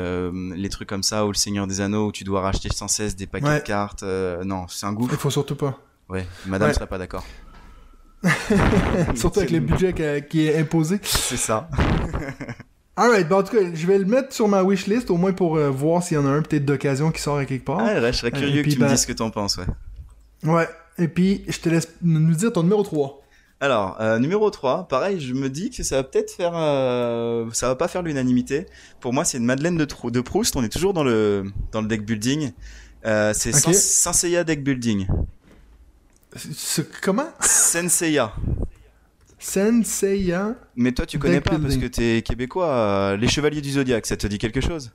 [0.56, 3.16] les trucs comme ça, ou le Seigneur des Anneaux, où tu dois racheter sans cesse
[3.16, 3.60] des paquets Ouais.
[3.60, 4.04] de cartes.
[4.44, 5.16] non, c'est un Il gouffre.
[5.16, 5.80] faut surtout pas.
[6.10, 6.74] Ouais, madame Ouais.
[6.74, 7.24] serait pas d'accord.
[9.16, 9.94] surtout avec le budget
[10.30, 11.00] qui est imposé.
[11.04, 11.70] C'est ça.
[12.96, 15.58] Alright, ben en tout cas, je vais le mettre sur ma wishlist, au moins pour
[15.58, 17.80] euh, voir s'il y en a un peut-être d'occasion qui sort à quelque part.
[17.80, 19.66] Ah, là, je serais curieux que tu me ben- dises ce que t'en penses, ouais.
[20.50, 20.68] Ouais.
[21.00, 23.20] Et puis, je te laisse nous dire ton numéro 3.
[23.62, 26.52] Alors, euh, numéro 3, pareil, je me dis que ça va peut-être faire...
[26.56, 28.68] euh, ça va pas faire l'unanimité.
[29.00, 30.56] Pour moi, c'est une Madeleine de, Trou- de Proust.
[30.56, 32.52] On est toujours dans le, dans le deck building.
[33.04, 33.60] C'est Ok.
[33.74, 35.08] Sens- Senseiya deck building.
[37.02, 37.30] Comment?
[37.42, 38.34] Senseiya.
[39.40, 40.56] Senseiya.
[40.76, 42.70] Mais toi, tu connais pas parce que t'es québécois.
[42.70, 44.92] euh, les Chevaliers du Zodiaque, ça te dit quelque chose?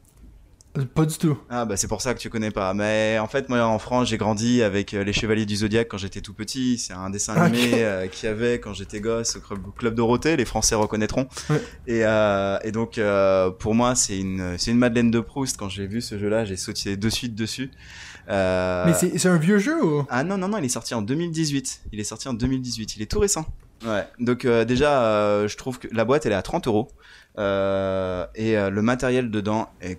[0.94, 1.36] Pas du tout.
[1.50, 2.72] Ah bah c'est pour ça que tu connais pas.
[2.72, 5.98] Mais en fait moi en France j'ai grandi avec euh, les Chevaliers du Zodiaque quand
[5.98, 6.78] j'étais tout petit.
[6.78, 7.78] C'est un dessin animé Ok.
[7.80, 10.36] euh, qu'il y avait quand j'étais gosse au club, club Dorothée.
[10.36, 11.26] Les Français reconnaîtront.
[11.50, 11.60] Ouais.
[11.88, 15.56] Et, euh, et donc euh, pour moi c'est une c'est une Madeleine de Proust.
[15.56, 17.70] Quand j'ai vu ce jeu-là j'ai sauté de suite dessus.
[18.28, 20.04] Euh, Mais c'est c'est un vieux jeu ou?
[20.10, 21.82] Ah non, non, non, il est sorti en 2018.
[21.92, 22.96] Il est sorti en 2018.
[22.96, 23.46] Il est tout récent.
[23.86, 24.06] Ouais.
[24.18, 26.88] Donc euh, déjà, euh, je trouve que la boîte, elle est à 30 euros.
[27.36, 29.98] Et euh, le matériel dedans est,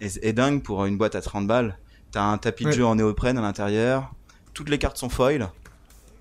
[0.00, 1.76] est, est dingue pour une boîte à 30 balles.
[2.10, 2.74] T'as un tapis de Ouais.
[2.74, 4.12] jeu en néoprène à l'intérieur.
[4.54, 5.48] Toutes les cartes sont foil.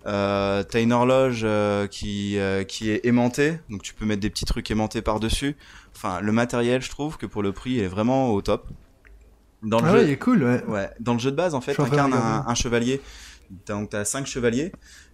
[0.05, 3.59] Euh, T'as une horloge euh, qui, euh, qui est aimantée.
[3.69, 5.55] Donc tu peux mettre des petits trucs aimantés par-dessus.
[5.95, 8.67] Enfin, le matériel, je trouve que pour le prix, il est vraiment au top.
[9.63, 10.63] Dans le Ah jeu, ouais, il est cool, ouais.
[10.65, 13.01] Ouais, dans le jeu de base, en fait, de t'incarnes un, chevalier.
[13.65, 14.71] Donc, t'as cinq chevaliers.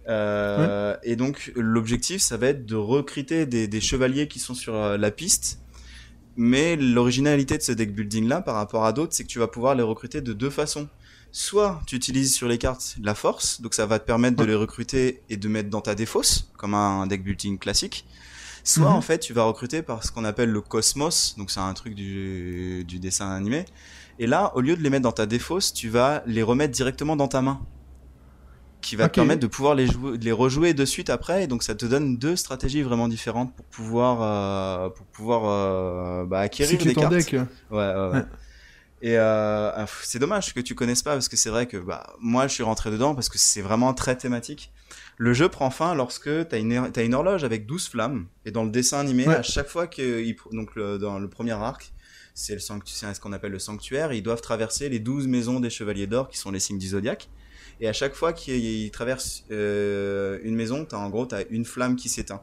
[0.08, 4.74] Euh, Et donc, l'objectif, ça va être de recruter des, des chevaliers qui sont sur
[4.74, 5.60] euh, la piste.
[6.36, 9.46] Mais l'originalité de ce deck building là, par rapport à d'autres, c'est que tu vas
[9.46, 10.88] pouvoir les recruter de deux façons.
[11.30, 14.54] Soit tu utilises sur les cartes la force, donc ça va te permettre de les
[14.54, 18.04] recruter et de mettre dans ta défausse, comme un deck building classique.
[18.64, 18.96] Soit Mhm.
[18.96, 21.94] en fait tu vas recruter par ce qu'on appelle le cosmos, donc c'est un truc
[21.94, 23.64] du, du dessin animé.
[24.18, 27.16] Et là, au lieu de les mettre dans ta défausse, tu vas les remettre directement
[27.16, 27.60] dans ta main.
[28.80, 31.44] Qui va te permettre de pouvoir les, jouer, les rejouer de suite après.
[31.44, 36.26] Et donc ça te donne deux stratégies vraiment différentes pour pouvoir, euh, pour pouvoir euh,
[36.26, 37.10] bah, acquérir des cartes.
[37.14, 37.32] deck.
[37.32, 37.38] Ouais,
[37.70, 38.08] ouais, ouais.
[38.12, 38.24] Ouais.
[39.00, 42.06] Et euh, ah, c'est dommage que tu connaisses pas parce que c'est vrai que bah,
[42.20, 44.70] moi je suis rentré dedans parce que c'est vraiment très thématique.
[45.16, 48.26] Le jeu prend fin lorsque tu as une, er- t'as une horloge avec 12 flammes
[48.44, 49.36] et dans le dessin animé, Ouais.
[49.36, 51.93] à chaque fois que il donc le- dans le premier arc,
[52.34, 56.28] c'est ce qu'on appelle le sanctuaire, ils doivent traverser les 12 maisons des chevaliers d'or
[56.28, 57.30] qui sont les signes du zodiaque.
[57.80, 62.08] Et à chaque fois qu'ils traversent euh, une maison, en gros t'as une flamme qui
[62.08, 62.42] s'éteint.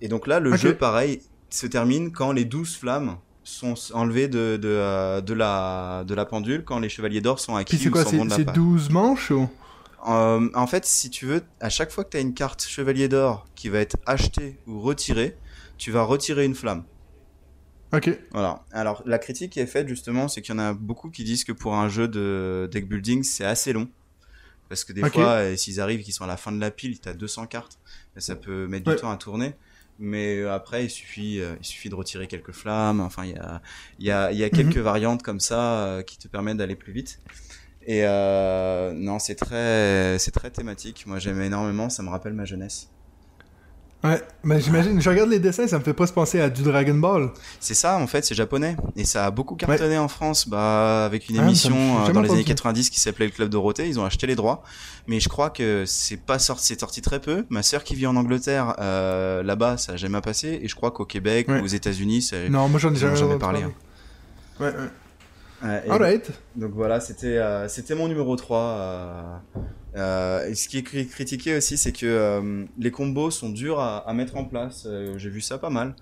[0.00, 4.56] Et donc là, le jeu, pareil, se termine quand les 12 flammes sont enlevées de,
[4.56, 8.04] de, euh, de, la, de la pendule, quand les chevaliers d'or sont acquis c'est quoi,
[8.04, 8.54] c'est vont de la c'est part.
[8.54, 9.48] 12 manches ou?
[10.08, 13.08] Euh, en fait, si tu veux, à chaque fois que tu as une carte chevalier
[13.08, 15.36] d'or qui va être achetée ou retirée,
[15.76, 16.84] tu vas retirer une flamme.
[17.92, 18.10] Ok.
[18.32, 18.64] Voilà.
[18.72, 21.44] Alors, la critique qui est faite, justement, c'est qu'il y en a beaucoup qui disent
[21.44, 23.88] que pour un jeu de deck building, c'est assez long.
[24.68, 27.00] Parce que des fois, euh, s'ils arrivent, qu'ils sont à la fin de la pile,
[27.00, 27.78] t'as 200 cartes.
[28.16, 28.94] Ça peut mettre Ouais.
[28.94, 29.54] du temps à tourner.
[29.98, 33.00] Mais euh, après, il suffit, euh, il suffit de retirer quelques flammes.
[33.00, 33.60] Enfin, il y a,
[33.98, 34.52] y a, y a Mhm.
[34.52, 37.18] quelques variantes comme ça euh, qui te permettent d'aller plus vite.
[37.86, 38.02] Et
[38.94, 41.04] non, c'est très, c'est très thématique.
[41.06, 41.90] Moi, j'aime énormément.
[41.90, 42.88] Ça me rappelle ma jeunesse.
[44.02, 46.62] Ouais, ben j'imagine, je regarde les dessins, ça me fait pas se penser à du
[46.62, 47.30] Dragon Ball.
[47.60, 48.74] C'est ça, en fait, c'est japonais.
[48.96, 51.74] Et ça a beaucoup cartonné en France, bah, avec une Ah, émission
[52.06, 52.44] ça euh, dans les années entendu.
[52.54, 53.88] 90 qui s'appelait le Club Dorothée.
[53.88, 54.62] Ils ont acheté les droits.
[55.06, 57.44] Mais je crois que c'est pas sorti, c'est sorti très peu.
[57.50, 60.60] Ma sœur qui vit en Angleterre, euh, là-bas, ça a jamais passé.
[60.62, 61.60] Et je crois qu'au Québec Ouais.
[61.60, 62.48] ou aux États-Unis, c'est.
[62.48, 63.72] Non, moi j'en ai jamais, parlé, hein.
[64.60, 64.88] Ouais, ouais.
[65.62, 66.30] Et Alright.
[66.56, 68.58] Donc voilà, c'était euh, c'était mon numéro 3.
[68.60, 69.22] euh,
[69.96, 73.98] euh, et ce qui est cri- critiqué aussi, c'est que les combos sont durs à,
[74.08, 74.86] à mettre en place.
[75.16, 75.94] J'ai vu ça pas mal.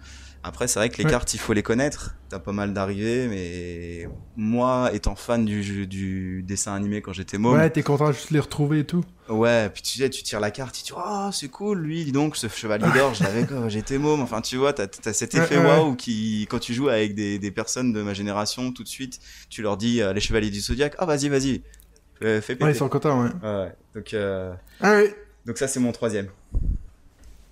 [0.44, 1.10] Après, c'est vrai que les Ouais.
[1.10, 2.14] cartes, il faut les connaître.
[2.28, 7.68] T'as pas mal d'arrivées, mais moi, étant fan du, dessin animé quand j'étais môme, Ouais,
[7.70, 9.04] t'es content juste de les retrouver et tout.
[9.28, 12.12] Ouais, puis tu sais, tu tires la carte, tu dis, oh, c'est cool, lui, dis
[12.12, 14.20] donc, ce chevalier d'or, je l'avais quand j'étais môme.
[14.22, 17.50] Enfin, tu vois, t'as as cet effet waouh qui, quand tu joues avec des, des
[17.50, 20.94] personnes de ma génération, tout de suite, tu leur dis, euh, les chevaliers du zodiaque,
[20.98, 21.62] ah, vas-y, vas-y,
[22.18, 22.64] fais, fais péter.
[22.64, 23.30] Ouais, ils sont contents, ouais.
[23.42, 23.72] Ouais, ouais.
[23.94, 25.14] Donc, euh, Alright,
[25.44, 26.28] donc ça, c'est mon troisième.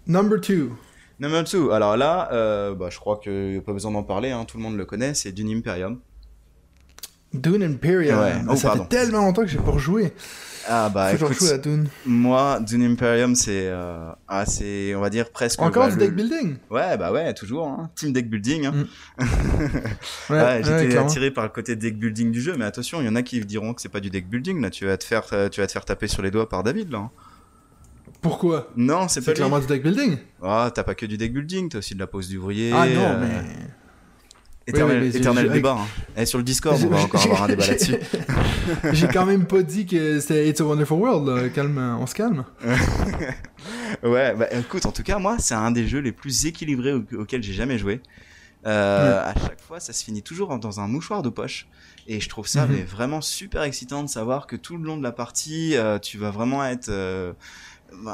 [0.07, 0.71] number two.
[1.21, 4.57] Number two, alors là, euh, bah, je crois que pas besoin d'en parler, hein, tout
[4.57, 5.99] le monde le connaît, c'est Dune Imperium.
[7.33, 8.19] Dune Imperium.
[8.19, 8.35] Ouais.
[8.43, 8.83] Mais Oh, ça pardon.
[8.85, 10.12] fait tellement longtemps que j'ai pas rejoué.
[10.68, 11.37] Ah, bah, écoute,
[12.05, 14.44] moi, Dune Imperium, c'est, euh, ah,
[14.96, 15.61] on va dire presque.
[15.62, 16.57] Encore bah, du le- deck building?
[16.70, 17.90] Ouais, bah ouais, toujours, hein.
[17.94, 18.66] Team deck building.
[18.66, 18.72] Hein.
[18.72, 19.24] Mm.
[20.31, 23.07] Ouais, Ouais, j'étais ouais, attiré par le côté deck building du jeu, mais attention, il
[23.07, 24.61] y en a qui diront que c'est pas du deck building.
[24.61, 26.62] Là, tu vas te faire, euh, tu vas te faire taper sur les doigts par
[26.62, 26.98] David là.
[26.98, 27.11] hein.
[28.20, 28.68] Pourquoi?
[28.76, 29.37] Non, c'est pas lui.
[29.37, 30.16] clairement du deck building.
[30.42, 32.72] Ah, t'as pas que du deck building, t'as aussi de la pose d'ouvrier.
[32.74, 33.44] Ah non, euh, mais.
[34.68, 35.76] Éternel, Oui, oui, mais éternel j'ai- débat.
[35.81, 36.20] Hein.
[36.20, 37.96] Et sur le Discord, on va encore avoir un débat là-dessus.
[38.92, 41.29] J'ai quand même pas dit que c'était It's a Wonderful World.
[41.29, 41.48] là.
[41.50, 42.44] Calme, on se calme.
[44.02, 47.05] Ouais, bah écoute, en tout cas, moi, c'est un des jeux les plus équilibrés au-
[47.18, 48.00] auxquels j'ai jamais joué.
[48.66, 51.68] Euh, À chaque fois, ça se finit toujours dans un mouchoir de poche.
[52.09, 52.72] Et je trouve ça Mhm.
[52.74, 56.18] mais vraiment super excitant de savoir que tout le long de la partie, euh, tu
[56.18, 57.33] vas vraiment être euh,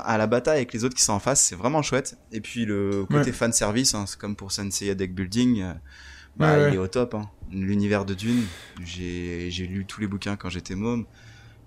[0.05, 1.41] à la bataille avec les autres qui sont en face.
[1.41, 2.17] C'est vraiment chouette.
[2.33, 3.33] Et puis le côté Ouais.
[3.33, 5.73] fan service, hein, c'est comme pour Sensei Deck Building, euh,
[6.37, 7.15] bah, Ouais, il est au top.
[7.15, 7.31] Hein.
[7.51, 8.43] L'univers de Dune,
[8.85, 11.05] j'ai j'ai lu tous les bouquins quand j'étais môme.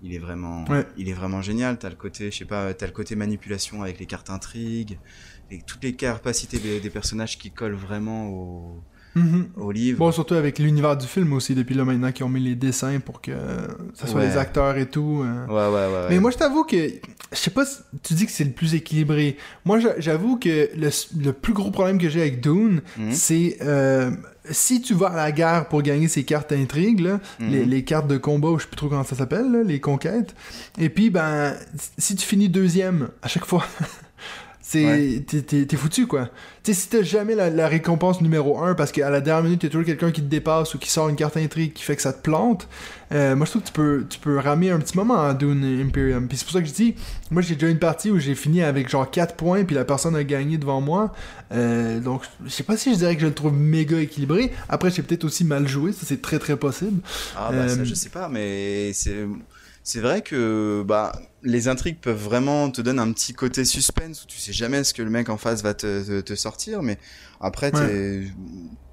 [0.02, 0.86] Il est vraiment, Ouais.
[0.98, 1.78] il est vraiment génial.
[1.78, 4.98] T'as le côté, je sais pas, t'as le côté manipulation avec les cartes intrigues,
[5.50, 8.82] et toutes les capacités des, des personnages qui collent vraiment au,
[9.16, 9.46] Mhm.
[9.56, 9.98] au livre.
[9.98, 13.00] Bon, surtout avec l'univers du film aussi, depuis là maintenant qu'ils ont mis les dessins
[13.00, 13.32] pour que
[13.94, 14.28] ça soit Ouais.
[14.28, 15.22] les acteurs et tout.
[15.24, 15.46] euh.
[15.46, 16.00] Ouais, ouais, ouais.
[16.02, 16.06] ouais.
[16.10, 18.74] Mais moi, je t'avoue que, je sais pas, si- tu dis que c'est le plus
[18.74, 19.36] équilibré.
[19.64, 20.90] Moi, j'a- j'avoue que le,
[21.24, 23.12] le plus gros problème que j'ai avec Dune, Mhm.
[23.12, 24.10] c'est euh,
[24.50, 27.50] si tu vas à la guerre pour gagner ces cartes intrigues, là, Mhm.
[27.50, 30.34] les, les cartes de combat, ou je sais plus trop comment ça s'appelle, les conquêtes,
[30.78, 31.54] et puis, ben,
[31.98, 33.64] si tu finis deuxième à chaque fois,
[34.68, 35.24] c'est Ouais.
[35.24, 36.28] t'es- t'es t'es foutu, quoi.
[36.64, 39.60] Tu sais, si t'as jamais la, la récompense numéro 1, parce qu'à la dernière minute,
[39.60, 42.02] t'as toujours quelqu'un qui te dépasse ou qui sort une carte intrigue qui fait que
[42.02, 42.66] ça te plante,
[43.12, 45.62] euh, moi, je trouve que tu peux, tu peux ramer un petit moment en Dune
[45.86, 46.26] Imperium.
[46.26, 46.96] Puis c'est pour ça que je dis,
[47.30, 50.16] moi, j'ai déjà une partie où j'ai fini avec genre 4 points, puis la personne
[50.16, 51.12] a gagné devant moi.
[51.52, 54.50] Euh, donc, je sais pas si je dirais que je le trouve méga équilibré.
[54.68, 57.00] Après, j'ai peut-être aussi mal joué, ça c'est très très possible.
[57.36, 59.26] Ah bah ça Euh, je sais pas, mais c'est
[59.84, 61.12] c'est vrai que bah
[61.46, 64.92] les intrigues peuvent vraiment te donner un petit côté suspense où tu sais jamais ce
[64.92, 66.98] que le mec en face va te, te, te sortir, mais
[67.40, 68.26] après t'es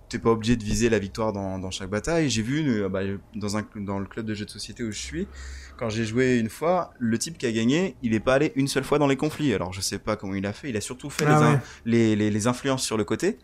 [0.09, 2.29] t'es pas obligé de viser la victoire dans, dans chaque bataille.
[2.29, 3.01] J'ai vu euh, bah,
[3.33, 5.27] dans un dans le club de jeux de société où je suis,
[5.75, 8.67] quand j'ai joué une fois, le type qui a gagné, il est pas allé une
[8.67, 9.53] seule fois dans les conflits.
[9.55, 11.53] Alors je sais pas comment il a fait, il a surtout fait Ah les, in-
[11.53, 11.59] ouais.
[11.85, 13.39] les, les, les influences sur le côté.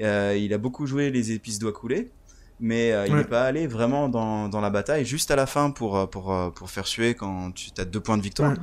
[0.00, 2.10] Euh, il a beaucoup joué les épices doigts coulés,
[2.60, 3.18] mais euh, il Ouais.
[3.18, 6.32] n'est pas allé vraiment dans, dans la bataille juste à la fin pour, euh, pour,
[6.32, 8.52] euh, pour faire suer quand tu as deux points de victoire.
[8.52, 8.58] Ouais.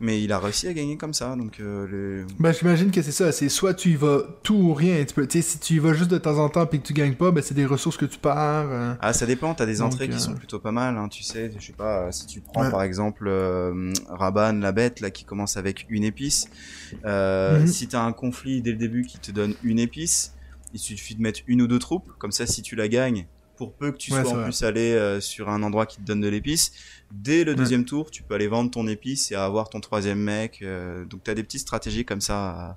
[0.00, 1.36] Mais il a réussi à gagner comme ça.
[1.36, 2.26] Donc, euh, le...
[2.40, 3.30] Ben, j'imagine que c'est ça.
[3.30, 5.04] C'est soit tu y vas tout ou rien.
[5.04, 6.92] Tu peux, tu si tu y vas juste de temps en temps puis que tu
[6.92, 8.34] gagnes pas, ben, c'est des ressources que tu perds.
[8.36, 8.94] euh.
[9.00, 9.54] Ah, ça dépend.
[9.54, 10.96] T'as des Donc, entrées qui sont plutôt pas mal.
[10.96, 12.70] Hein, tu sais, je sais pas, si tu prends Ouais.
[12.70, 13.30] par exemple
[14.08, 16.48] Raban, la bête, là, qui commence avec une épice.
[17.04, 17.66] Mhm.
[17.68, 20.34] Si t'as un conflit dès le début qui te donne une épice,
[20.74, 22.10] il suffit de mettre une ou deux troupes.
[22.18, 24.42] Comme ça, si tu la gagnes, pour peu que tu Ouais, sois en vrai.
[24.44, 26.72] plus allé euh, sur un endroit qui te donne de l'épice,
[27.10, 30.60] dès le deuxième tour, tu peux aller vendre ton épice et avoir ton troisième mec.
[30.62, 32.72] euh, donc t'as des petites stratégies comme ça euh,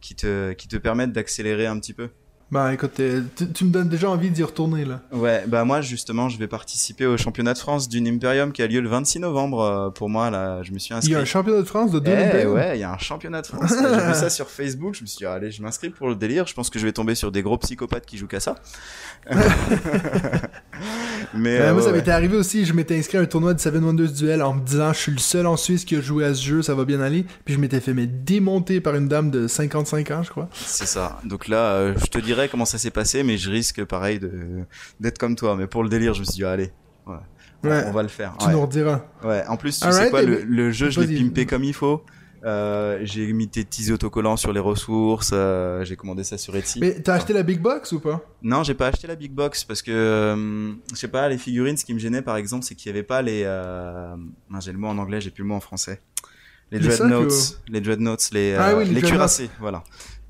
[0.00, 2.10] qui te qui te permettent d'accélérer un petit peu.
[2.54, 5.00] Ben, écoute, euh, tu, me donnes déjà envie d'y retourner, là.
[5.10, 8.68] Ouais, bah moi justement, je vais participer au championnat de France d'une Imperium qui a
[8.68, 9.60] lieu le 26 novembre.
[9.60, 11.12] euh, pour moi, là, je me suis Il inscrit.
[11.14, 13.42] y a un championnat de France de Dune Eh ouais, il y a un championnat
[13.42, 13.72] de France.
[13.76, 14.94] J'ai vu ça sur Facebook.
[14.94, 16.46] Je me suis dit, allez, je m'inscris pour le délire.
[16.46, 18.54] Je pense que je vais tomber sur des gros psychopathes qui jouent qu'à ça.
[21.34, 22.64] Mais Ben, euh, moi, ça m'était arrivé aussi.
[22.64, 25.12] Je m'étais inscrit à un tournoi de Seven Wonders Duel en me disant je suis
[25.12, 27.24] le seul en Suisse qui a joué à ce jeu, ça va bien aller.
[27.44, 30.48] Puis je m'étais fait mais démonter par une dame de 55 ans, je crois.
[30.54, 31.18] c'est ça.
[31.24, 34.30] Donc là, euh, je te dirai comment ça s'est passé, mais je risque pareil de
[35.00, 35.56] d'être comme toi.
[35.56, 36.72] Mais pour le délire, je me suis dit, allez,
[37.06, 37.14] ouais,
[37.62, 37.84] on- Ouais.
[37.86, 38.34] on va le faire.
[38.38, 38.52] Tu Ouais.
[38.52, 39.02] nous rediras.
[39.24, 41.64] Ouais, en plus, tu sais quoi, eh le, ben, le jeu, je l'ai pimpé comme
[41.64, 42.04] il faut.
[42.44, 45.30] Euh, j'ai mis des petits autocollants sur les ressources.
[45.32, 46.78] euh, j'ai commandé ça sur Etsy.
[46.80, 48.22] Mais t'as acheté la Big Box ou pas?
[48.42, 51.76] Non, j'ai pas acheté la big box parce que euh, je sais pas les figurines.
[51.78, 53.40] Ce qui me gênait, par exemple, c'est qu'il y avait pas les.
[54.60, 56.00] J'ai le mot en anglais, j'ai plus le mot en français.
[56.70, 59.84] Les Les dreadnoughts, les dreadnoughts, les, Ah oui, les cuirassés, voilà.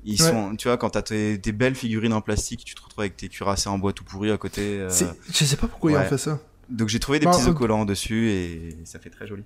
[0.07, 0.29] Ils Ouais.
[0.29, 3.27] sont, tu vois, quand t'as tes, belles figurines en plastique, tu te retrouves avec tes
[3.27, 4.85] cuirassés en bois tout pourris à côté.
[4.89, 6.01] Je sais pas pourquoi ils ouais.
[6.01, 6.39] ont fait ça.
[6.69, 7.57] Donc j'ai trouvé des Bon, petits ok.
[7.57, 9.43] collants dessus et ça fait très joli.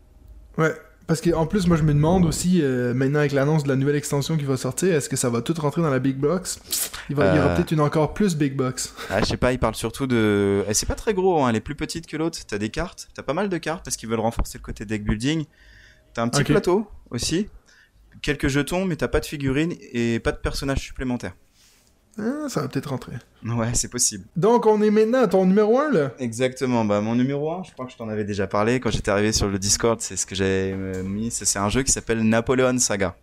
[0.58, 0.74] Ouais.
[1.10, 3.96] Parce qu'en plus, moi, je me demande aussi, euh, maintenant avec l'annonce de la nouvelle
[3.96, 6.60] extension qui va sortir, est-ce que ça va tout rentrer dans la big box?
[7.10, 7.56] Il, va, il y aura Euh.
[7.56, 8.94] peut-être une encore plus big box.
[9.10, 10.64] Ah, je sais pas, il parle surtout de.
[10.70, 12.38] Eh, c'est pas très gros, hein, elle est plus petite que l'autre.
[12.48, 15.04] T'as des cartes, t'as pas mal de cartes parce qu'ils veulent renforcer le côté deck
[15.04, 15.46] building.
[16.14, 17.48] T'as un petit plateau aussi,
[18.22, 21.34] quelques jetons, mais t'as pas de figurines et pas de personnages supplémentaires.
[22.20, 23.14] Ah, ça va peut-être rentrer.
[23.46, 24.26] Ouais, c'est possible.
[24.36, 26.12] Donc, on est maintenant à ton numéro 1, là.
[26.20, 29.12] Exactement, bah mon numéro 1, je crois que je t'en avais déjà parlé quand j'étais
[29.12, 32.22] arrivé sur le Discord, c'est ce que j'ai euh, mis, c'est un jeu qui s'appelle
[32.22, 33.16] Napoleon Saga.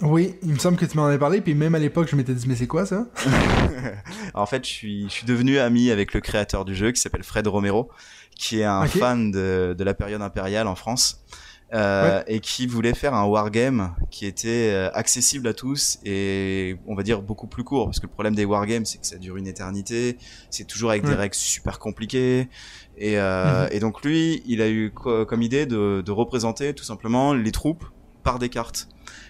[0.00, 2.34] Oui, il me semble que tu m'en avais parlé, puis même à l'époque, je m'étais
[2.34, 3.06] dit, mais c'est quoi ça?
[4.34, 7.22] En fait, je suis, je suis devenu ami avec le créateur du jeu qui s'appelle
[7.22, 7.90] Fred Romero,
[8.34, 11.22] qui est un fan de, de la période impériale en France.
[11.74, 16.94] Euh, et qui voulait faire un wargame qui était euh, accessible à tous et on
[16.94, 17.86] va dire beaucoup plus court.
[17.86, 20.18] Parce que le problème des wargames c'est que ça dure une éternité.
[20.50, 22.48] C'est toujours avec des règles super compliquées.
[22.98, 23.68] Et, euh, Mhm.
[23.72, 27.52] et donc lui il a eu co- comme idée de, de représenter tout simplement les
[27.52, 27.84] troupes
[28.22, 28.88] par des cartes.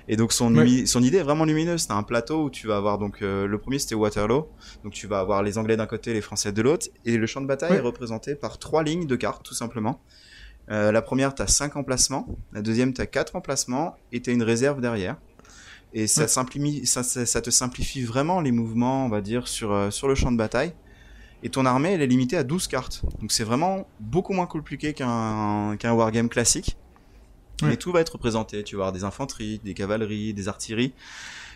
[0.08, 1.82] Et donc son, idée est vraiment lumineuse.
[1.82, 4.48] C'est un plateau où tu vas avoir donc euh, le premier c'était Waterloo.
[4.82, 7.40] Donc tu vas avoir les Anglais d'un côté, les Français de l'autre, et le champ
[7.40, 10.00] de bataille est représenté par trois lignes de cartes, tout simplement.
[10.70, 14.30] Euh, la première, tu as 5 emplacements, la deuxième, tu as 4 emplacements, et tu
[14.30, 15.16] as une réserve derrière.
[15.94, 19.72] Et ça, simplifie, ça, ça, ça te simplifie vraiment les mouvements, on va dire, sur,
[19.72, 20.72] euh, sur le champ de bataille.
[21.42, 23.02] Et ton armée, elle est limitée à 12 cartes.
[23.20, 26.76] Donc c'est vraiment beaucoup moins compliqué qu'un qu'un wargame classique.
[27.62, 28.64] Mais tout va être représenté.
[28.64, 30.94] Tu vas avoir des infanteries, des cavaleries, des artilleries.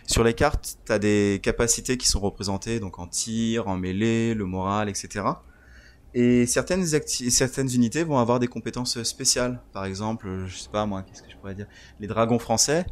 [0.05, 4.33] Sur les cartes, tu as des capacités qui sont représentées, donc en tir, en mêlée,
[4.33, 5.25] le moral, etc.
[6.13, 6.83] Et certaines,
[7.73, 9.61] unités vont avoir des compétences spéciales.
[9.73, 11.67] Par exemple, je sais pas moi, qu'est-ce que je pourrais dire?
[11.99, 12.85] Les dragons français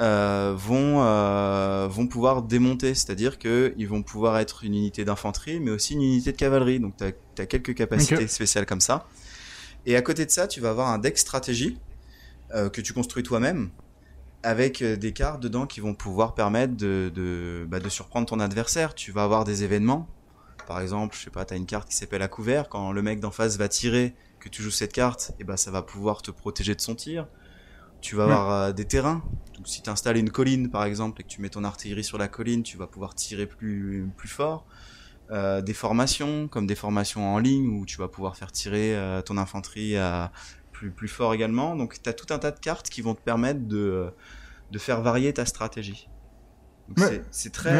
[0.00, 5.70] euh, vont, euh, vont pouvoir démonter, c'est-à-dire qu'ils vont pouvoir être une unité d'infanterie, mais
[5.70, 6.80] aussi une unité de cavalerie.
[6.80, 7.04] Donc tu
[7.42, 9.06] as, quelques capacités spéciales comme ça.
[9.84, 11.78] Et à côté de ça, tu vas avoir un deck stratégie
[12.54, 13.70] euh, que tu construis toi-même
[14.44, 18.94] avec des cartes dedans qui vont pouvoir permettre de, de, bah, de surprendre ton adversaire.
[18.94, 20.08] Tu vas avoir des événements.
[20.66, 22.68] Par exemple, je sais pas, tu as une carte qui s'appelle à couvert.
[22.68, 25.70] Quand le mec d'en face va tirer, que tu joues cette carte, et ben ça
[25.70, 27.26] va pouvoir te protéger de son tir.
[28.00, 28.32] Tu vas Ouais.
[28.32, 29.22] avoir euh, des terrains.
[29.54, 32.18] Donc si tu installes une colline par exemple et que tu mets ton artillerie sur
[32.18, 34.66] la colline, tu vas pouvoir tirer plus, plus fort.
[35.30, 39.22] Euh, des formations, comme des formations en ligne où tu vas pouvoir faire tirer euh,
[39.22, 40.32] ton infanterie à
[40.72, 41.76] plus, plus fort également.
[41.76, 44.10] Donc tu as tout un tas de cartes qui vont te permettre de,
[44.72, 46.08] de faire varier ta stratégie.
[46.98, 47.22] Ouais.
[47.30, 47.70] c'est- très,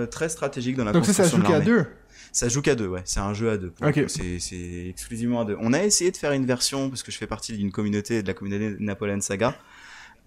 [0.00, 0.06] Ouais.
[0.06, 1.86] très stratégique dans la Donc ça, ça construction joue qu'à deux.
[2.32, 3.02] Ça joue qu'à deux, ouais.
[3.04, 3.70] C'est un jeu à deux.
[3.70, 3.96] pour Ok.
[3.96, 4.08] le coup.
[4.08, 5.56] C'est, c'est exclusivement à deux.
[5.60, 8.26] On a essayé de faire une version, parce que je fais partie d'une communauté, de
[8.26, 9.54] la communauté Napoleon Saga,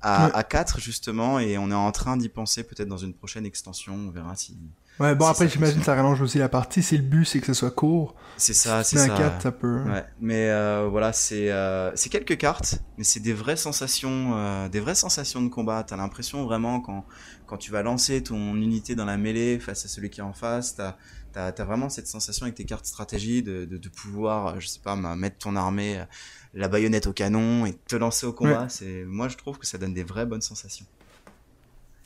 [0.01, 0.31] à, Ouais.
[0.35, 3.95] à 4 justement, et on est en train d'y penser peut-être dans une prochaine extension.
[3.95, 4.55] On verra si.
[4.99, 6.81] Ouais, bon, Si après, ça j'imagine ça rallonge aussi la partie.
[6.83, 9.17] Si le but, c'est que ce soit court, C'est ça, c'est mais à ça.
[9.17, 9.81] 4, ça peut.
[9.83, 14.69] Ouais, mais euh, voilà, c'est euh, c'est quelques cartes, mais c'est des vraies sensations, euh,
[14.69, 15.83] des vraies sensations de combat.
[15.83, 17.03] T'as l'impression vraiment quand
[17.47, 20.33] quand tu vas lancer ton unité dans la mêlée face à celui qui est en
[20.33, 20.95] face, t'as
[21.35, 24.67] t'as as vraiment cette sensation avec tes cartes stratégie de, de, de pouvoir, euh, je
[24.67, 26.05] sais pas, mettre ton armée, euh,
[26.53, 28.67] la baïonnette au canon et te lancer au combat.
[28.69, 30.85] C'est moi je trouve que ça donne des vraies bonnes sensations.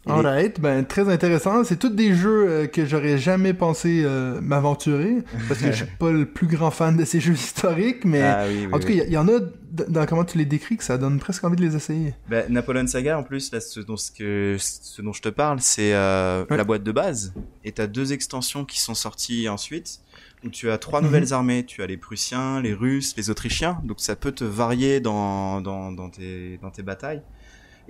[0.07, 1.63] Et Alright, ben très intéressant.
[1.65, 5.85] C'est tous des jeux euh, que j'aurais jamais pensé euh, m'aventurer parce que je suis
[5.99, 8.87] pas le plus grand fan de ces jeux historiques, mais Ah oui, oui, en tout
[8.87, 9.03] cas, oui.
[9.05, 9.39] il y, en a
[9.87, 12.13] dans comment tu les décris que ça donne presque envie de les essayer.
[12.29, 15.59] Bah, Napoleon Saga, en plus, là, ce dont, ce que, ce dont je te parle,
[15.61, 16.57] c'est euh, Ouais.
[16.57, 17.33] la boîte de base.
[17.63, 19.99] Et tu as deux extensions qui sont sorties ensuite.
[20.43, 21.07] Donc tu as trois Mhm.
[21.07, 21.65] nouvelles armées.
[21.65, 23.79] Tu as les Prussiens, les Russes, les Autrichiens.
[23.83, 27.21] Donc ça peut te varier dans, dans, dans, tes, dans tes batailles.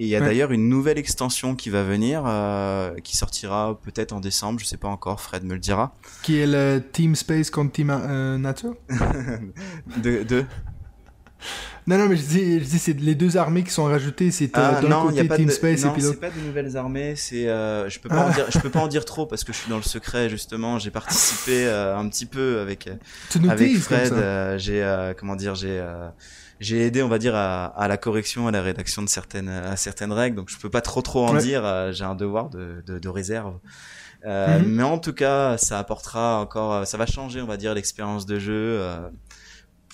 [0.01, 0.27] Et il y a Ouais.
[0.27, 4.77] d'ailleurs une nouvelle extension qui va venir, euh, qui sortira peut-être en décembre, je sais
[4.77, 5.93] pas encore, Fred me le dira.
[6.23, 8.75] Qui est le Team Space contre Team euh, Nature?
[10.01, 10.45] De, de...
[11.87, 14.29] Non, non, mais je dis, je dis c'est les deux armées qui sont rajoutées.
[14.31, 15.93] C'est euh, Ah d'un non, il y a côté pas Team de, Space non, et
[15.93, 17.15] puis c'est pas de nouvelles armées.
[17.15, 18.27] C'est, euh, je peux pas Ah.
[18.27, 20.29] en dire, je peux pas en dire trop parce que je suis dans le secret
[20.29, 20.77] justement.
[20.79, 24.13] J'ai participé euh, un petit peu avec euh, avec Fred.
[24.13, 26.09] euh, j'ai euh, comment dire, j'ai euh,
[26.59, 29.75] j'ai aidé, on va dire, à, à la correction, à la rédaction de certaines à
[29.77, 30.35] certaines règles.
[30.35, 31.41] Donc je peux pas trop trop en Ouais.
[31.41, 31.63] dire.
[31.65, 33.55] euh, j'ai un devoir de, de, de réserve.
[34.25, 34.65] Euh, Mhm.
[34.67, 38.37] Mais en tout cas, ça apportera encore, ça va changer, on va dire, l'expérience de
[38.37, 38.81] jeu.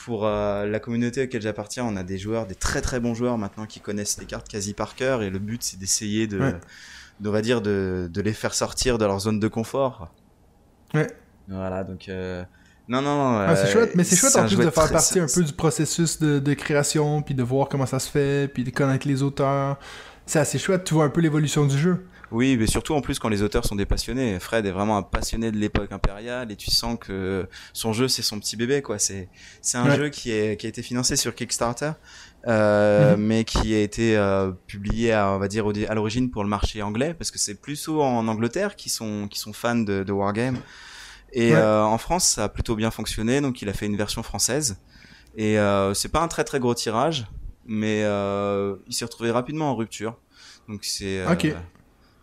[0.06, 3.00] Euh, pour euh, la communauté à laquelle j'appartiens, on a des joueurs, des très très
[3.00, 6.28] bons joueurs maintenant qui connaissent les cartes quasi par cœur et le but c'est d'essayer
[6.28, 6.56] de, Ouais.
[7.20, 10.12] de, on va dire, de, de les faire sortir de leur zone de confort.
[10.94, 11.08] Ouais.
[11.48, 12.44] Voilà, donc euh,
[12.88, 13.38] non non.
[13.40, 15.44] Ah, c'est euh, chouette, mais c'est chouette un en plus de faire partie un peu
[15.44, 19.08] du processus de, de création, puis de voir comment ça se fait, puis de connaître
[19.08, 19.78] les auteurs.
[20.28, 22.06] C'est assez chouette, tu vois un peu l'évolution du jeu.
[22.32, 24.40] Oui, mais surtout en plus quand les auteurs sont des passionnés.
[24.40, 28.24] Fred est vraiment un passionné de l'époque impériale et tu sens que son jeu c'est
[28.24, 28.98] son petit bébé quoi.
[29.00, 29.30] C'est
[29.62, 29.96] c'est un Ouais.
[29.96, 31.92] jeu qui est qui a été financé sur Kickstarter,
[32.48, 33.22] euh, Mhm.
[33.24, 36.82] mais qui a été euh, publié à, on va dire à l'origine pour le marché
[36.82, 40.58] anglais parce que c'est plutôt en Angleterre qui sont qui sont fans de, de wargame.
[41.32, 41.58] Et Ouais.
[41.60, 44.82] euh, en France ça a plutôt bien fonctionné donc il a fait une version française
[45.38, 45.58] et
[45.94, 47.28] c'est pas un très très gros tirage
[47.68, 50.18] mais il s'est retrouvé rapidement en rupture.
[50.68, 51.24] Donc c'est.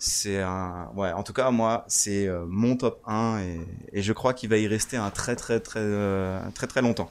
[0.05, 3.61] C'est un ouais en tout cas moi c'est euh, mon top 1 et,
[3.93, 7.09] et je crois qu'il va y rester un très très très euh, très très longtemps.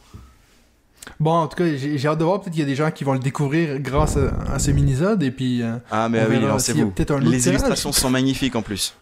[1.19, 2.41] Bon, en tout cas, j'ai hâte de voir.
[2.41, 5.23] Peut-être qu'il y a des gens qui vont le découvrir grâce à, à ce mini-zode.
[5.23, 6.93] Et puis, euh, Ah mais oui, lancez-vous.
[7.21, 8.93] Les illustrations sont magnifiques en plus.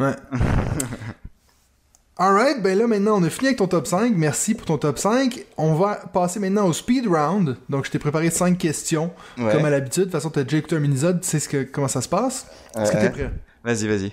[0.00, 0.14] ouais.
[2.18, 4.12] Alright, ben là maintenant on a fini avec ton top 5.
[4.16, 5.44] Merci pour ton top 5.
[5.58, 7.58] On va passer maintenant au speed round.
[7.68, 9.52] Donc je t'ai préparé 5 questions Ouais.
[9.52, 10.04] comme à l'habitude.
[10.04, 12.08] De toute façon, t'as déjà écouté un mini-zode, tu sais ce que, comment ça se
[12.08, 12.46] passe.
[12.78, 13.30] Est-ce que t'es prêt?
[13.64, 14.12] Vas-y, vas-y.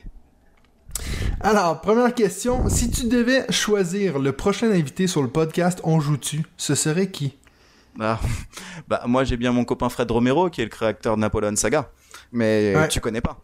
[1.40, 2.68] Alors, première question.
[2.70, 7.38] Si tu devais choisir le prochain invité sur le podcast On joue-tu, ce serait qui?
[8.02, 8.20] Ah,
[8.90, 11.90] bah moi j'ai bien mon copain Fred Romero qui est le créateur de Napoleon Saga.
[12.34, 12.88] Mais Ouais.
[12.90, 13.38] tu connais pas.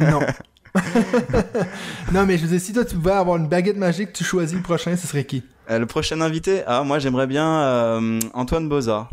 [0.00, 0.20] Non.
[2.12, 4.56] non, mais je veux dire, si toi tu pouvais avoir une baguette magique, tu choisis
[4.56, 5.42] le prochain, ce serait qui?
[5.70, 9.08] Euh, le prochain invité, ah moi j'aimerais bien euh, Antoine Boza.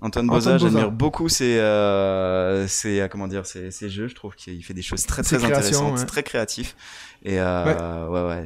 [0.00, 4.08] Antoine Boza, j'admire beaucoup ses, euh, ses euh, comment dire ses, ses jeux.
[4.08, 6.06] Je trouve qu'il fait des choses très très intéressantes, ouais.
[6.06, 6.76] très créatifs.
[7.24, 7.74] Et ouais
[8.10, 8.44] ouais,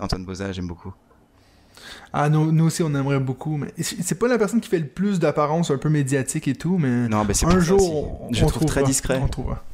[0.00, 0.94] Antoine Boza, j'aime beaucoup.
[2.16, 3.56] Ah, nous, nous aussi, on aimerait beaucoup.
[3.56, 6.78] Mais c'est pas la personne qui fait le plus d'apparence un peu médiatique et tout,
[6.78, 9.20] mais Non, mais c'est un jour, on, je on trouve très discret.
[9.22, 9.64] On trouvera.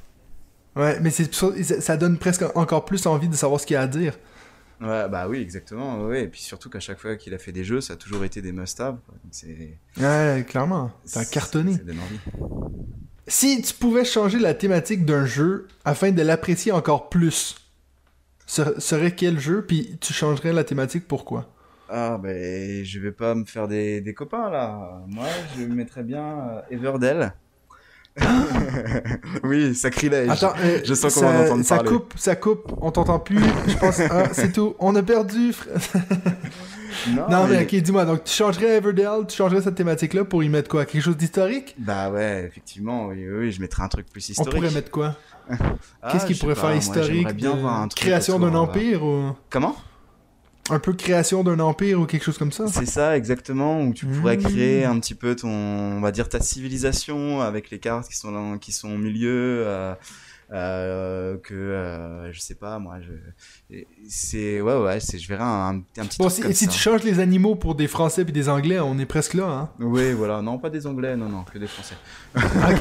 [0.76, 3.86] Ouais, mais ça, donne presque encore plus envie de savoir ce qu'il y a à
[3.86, 4.16] dire.
[4.80, 6.04] Ouais, bah oui, exactement.
[6.04, 8.24] Ouais, et puis surtout qu'à chaque fois qu'il a fait des jeux, ça a toujours
[8.24, 8.96] été des must-have.
[9.98, 10.90] Ouais, clairement.
[11.04, 11.74] C'est- cartonné.
[11.74, 12.20] Ça donne envie.
[13.26, 17.56] Si tu pouvais changer la thématique d'un jeu afin de l'apprécier encore plus,
[18.46, 19.64] ce serait quel jeu?
[19.64, 21.52] Puis tu changerais la thématique pourquoi?
[21.88, 25.02] Ah, ben, je vais pas me faire des, des copains là.
[25.06, 27.32] Moi, je mettrais bien euh, Everdell.
[29.44, 30.30] oui, sacrilège.
[30.30, 31.90] Attends, euh, je sens qu'on ça- va en entendre ça parler.
[31.90, 33.40] coupe, ça coupe, on t'entend plus.
[33.66, 35.52] Je pense, ah, c'est tout, on a perdu.
[35.52, 35.74] frère.
[37.30, 40.68] non, mais ok, dis-moi, donc tu changerais Everdell, tu changerais cette thématique-là pour y mettre
[40.68, 41.74] quoi Quelque chose d'historique?
[41.78, 44.54] Bah ouais, effectivement, oui, oui, oui, je mettrais un truc plus On historique.
[44.56, 45.16] pourrait mettre quoi?
[46.02, 47.98] Ah, Qu'est-ce qui je sais pourrait pas, faire historique j'aimerais bien de- voir un truc
[48.00, 49.74] Création d'un euh, empire ou Comment?
[50.68, 54.06] Un peu création d'un empire ou quelque chose comme ça C'est ça exactement où tu
[54.06, 54.42] pourrais Mmh.
[54.42, 58.30] créer un petit peu ton, on va dire ta civilisation avec les cartes qui sont
[58.30, 59.94] là, qui sont au milieu, euh,
[60.52, 63.76] euh, que euh, je sais pas moi, je,
[64.08, 66.70] c'est ouais ouais, c'est je verrais un, un petit Bon, truc si, comme si ça.
[66.72, 69.68] tu changes les animaux pour des Français puis des Anglais, on est presque là, hein
[69.78, 71.94] Oui voilà, non pas des Anglais, non non, que des Français.
[72.34, 72.80] Ok.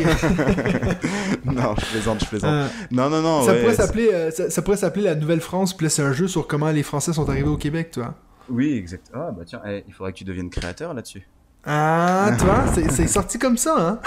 [1.45, 2.49] non, je plaisante, je plaisante.
[2.51, 3.43] Euh, non non non.
[3.43, 6.13] ça, ouais, pourrait s'appeler, euh, ça, ça pourrait s'appeler la Nouvelle-France, puis là c'est un
[6.13, 8.15] jeu sur comment les Français sont arrivés au Québec, tu vois.
[8.49, 9.11] Oui exact.
[9.13, 11.27] Ah bah tiens, eh, il faudrait que tu deviennes créateur là-dessus.
[11.65, 12.31] Ah,
[12.73, 13.99] c'est c'est sorti comme ça, hein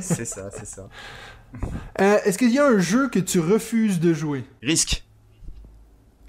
[0.00, 0.88] c'est ça, c'est ça.
[2.00, 4.44] Euh, Est-ce qu'il y a un jeu que tu refuses de jouer?
[4.62, 5.04] Risque.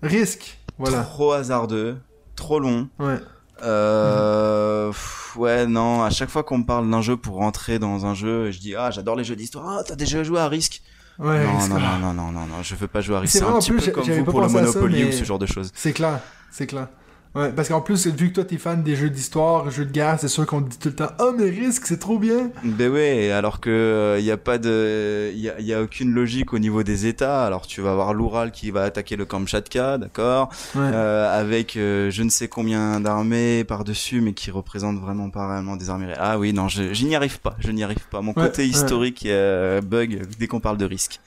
[0.02, 1.02] Risque, voilà.
[1.04, 1.98] Trop hasardeux,
[2.36, 2.88] trop long.
[3.00, 3.18] Ouais.
[3.62, 8.06] Euh, pff, ouais, non, à chaque fois qu'on me parle d'un jeu pour rentrer dans
[8.06, 10.82] un jeu, je dis, ah, j'adore les jeux d'histoire, ah, t'as déjà joué à Risque.
[11.20, 11.98] Ouais, non, Risque, non, ah.
[12.00, 13.34] non, non, non, non, non, je veux pas jouer à Risque.
[13.38, 15.26] C'est un petit plus, peu comme vous pour le à ça, Monopoly mais- ou ce
[15.26, 15.72] genre de choses.
[15.76, 16.88] C'est clair, c'est clair.
[17.36, 20.18] Ouais, parce qu'en plus, vu que toi t'es fan des jeux d'histoire, jeux de guerre,
[20.20, 22.92] c'est sûr qu'on te dit tout le temps Oh, mais risque, c'est trop bien Ben
[22.92, 26.54] ouais, alors que il y a pas de, il y a, y a aucune logique
[26.54, 27.46] au niveau des États.
[27.46, 30.82] Alors tu vas avoir l'Oural qui va attaquer le Kamchatka, d'accord, Ouais.
[30.92, 35.48] euh, avec euh, je ne sais combien d'armées par dessus, mais qui représentent vraiment pas
[35.48, 36.12] réellement des armées.
[36.18, 38.22] Ah oui, non, je, je n'y arrive pas, je n'y arrive pas.
[38.22, 41.20] Mon Ouais, côté historique euh, bug dès qu'on parle de risque.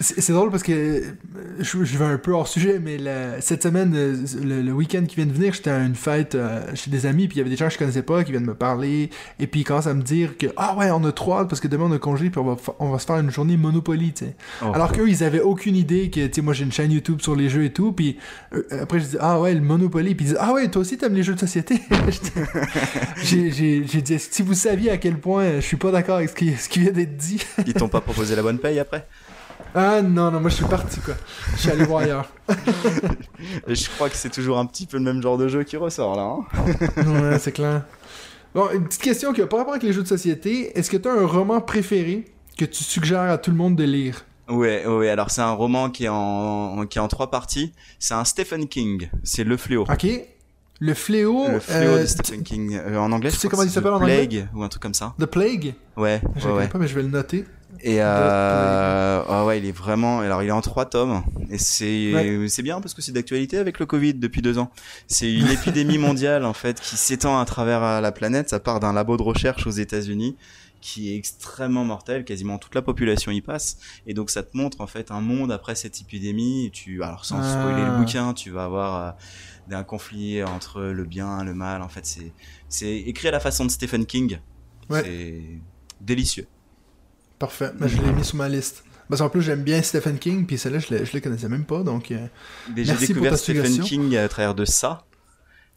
[0.00, 1.00] C'est drôle parce que euh,
[1.58, 5.04] je, je vais un peu hors sujet, mais la- cette semaine, euh, le, le week-end
[5.08, 7.40] qui vient de venir, j'étais à une fête euh, chez des amis, puis il y
[7.40, 9.88] avait des gens que je connaissais pas qui viennent me parler, et puis ils commencent
[9.88, 11.98] à me dire que ah ouais, on a trop hâte parce que demain on a
[11.98, 14.36] congé, puis on va, on va se faire une journée Monopoly, tu sais.
[14.62, 14.66] Oh.
[14.72, 17.34] Alors qu'eux, ils avaient aucune idée que, tu sais, moi j'ai une chaîne YouTube sur
[17.34, 18.18] les jeux et tout, puis
[18.54, 20.96] euh, après je dis ah ouais, le Monopoly, puis ils disent ah ouais, toi aussi
[20.96, 21.82] t'aimes les jeux de société.
[23.24, 26.54] J'ai dit si vous saviez à quel point je suis pas d'accord avec ce qui,
[26.56, 27.42] ce qui vient d'être dit.
[27.66, 29.06] Ils t'ont pas proposé la bonne paye après?
[29.74, 31.14] Ah non, non, moi je suis parti quoi.
[31.54, 32.28] Je suis allé voir ailleurs.
[33.66, 35.76] Et je crois que c'est toujours un petit peu le même genre de jeu qui
[35.76, 36.22] ressort là.
[36.22, 36.72] Hein
[37.30, 37.82] ouais, c'est clair.
[38.54, 40.76] Bon, une petite question qui a pas rapport avec les jeux de société.
[40.78, 42.24] Est-ce que tu as un roman préféré
[42.56, 44.24] que tu suggères à tout le monde de lire?
[44.48, 45.10] Ouais, ouais.
[45.10, 47.72] Alors c'est un roman qui est en qui est en trois parties.
[47.98, 49.10] C'est un Stephen King.
[49.22, 49.82] C'est Le Fléau.
[49.82, 50.06] Ok.
[50.80, 51.48] Le fléau.
[51.50, 52.74] Le Fléau euh, de Stephen King.
[52.76, 54.26] Euh, en anglais, tu sais comment que il s'appelle en anglais?
[54.28, 55.12] Plague ou un truc comme ça.
[55.18, 55.74] The Plague?
[55.96, 56.68] Ouais, Je ouais, ne ouais.
[56.68, 57.44] pas, mais je vais le noter.
[57.80, 60.20] Et euh, ah ouais, il est vraiment.
[60.20, 62.48] Alors, il est en trois tomes et c'est Ouais.
[62.48, 64.70] c'est bien parce que c'est d'actualité avec le Covid depuis deux ans.
[65.06, 68.48] C'est une épidémie mondiale en fait qui s'étend à travers euh, la planète.
[68.48, 70.36] Ça part d'un labo de recherche aux États-Unis
[70.80, 72.24] qui est extrêmement mortel.
[72.24, 75.52] Quasiment toute la population y passe et donc ça te montre en fait un monde
[75.52, 76.66] après cette épidémie.
[76.66, 77.60] Et tu alors sans Ah.
[77.60, 79.14] spoiler le bouquin, tu vas avoir
[79.70, 81.82] euh, un conflit entre le bien, le mal.
[81.82, 82.32] En fait, c'est
[82.70, 84.38] c'est écrit à la façon de Stephen King.
[84.88, 85.02] Ouais.
[85.04, 85.42] C'est
[86.00, 86.46] délicieux.
[87.38, 87.70] Parfait.
[87.78, 88.84] Ben, je l'ai mis sur ma liste.
[89.08, 91.82] Parce qu'en plus, j'aime bien Stephen King, puis celle-là, je ne le connaissais même pas,
[91.82, 92.10] donc...
[92.10, 92.26] euh,
[92.76, 93.80] J'ai Merci découvert pour ta Stephen.
[93.80, 95.04] King à travers de ça.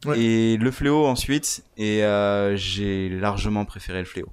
[0.05, 0.19] Ouais.
[0.19, 1.63] Et le fléau ensuite.
[1.77, 4.27] Et euh, j'ai largement préféré le fléau.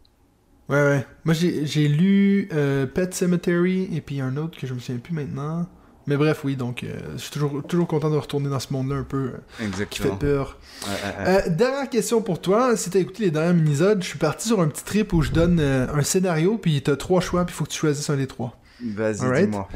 [0.68, 1.06] Ouais, ouais.
[1.24, 5.00] Moi, j'ai j'ai lu euh, Pet Cemetery, et puis un autre que je me souviens
[5.00, 5.68] plus maintenant.
[6.08, 8.96] Mais bref, oui, donc euh, je suis toujours, toujours content de retourner dans ce monde-là
[8.96, 10.16] un peu euh, qui fait Exactement.
[10.16, 10.56] peur.
[11.20, 12.76] Euh, dernière question pour toi.
[12.76, 15.30] Si t'as écouté les dernières minisodes, je suis parti sur un petit trip où je
[15.30, 18.26] donne un scénario, puis t'as trois choix, puis il faut que tu choisisses un des
[18.26, 18.56] trois.
[18.82, 19.50] Vas-y, alright.
[19.50, 19.68] dis-moi.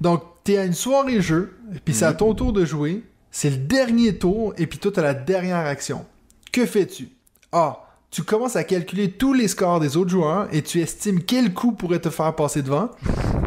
[0.00, 2.16] Donc, t'es à une soirée jeu, puis c'est à Mhm.
[2.16, 3.02] ton tour de jouer.
[3.30, 6.06] C'est le dernier tour, et puis toi, t'as la dernière action.
[6.52, 7.08] Que fais-tu?
[7.52, 7.82] A.
[8.10, 11.72] Tu commences à calculer tous les scores des autres joueurs et tu estimes quel coup
[11.72, 12.90] pourrait te faire passer devant.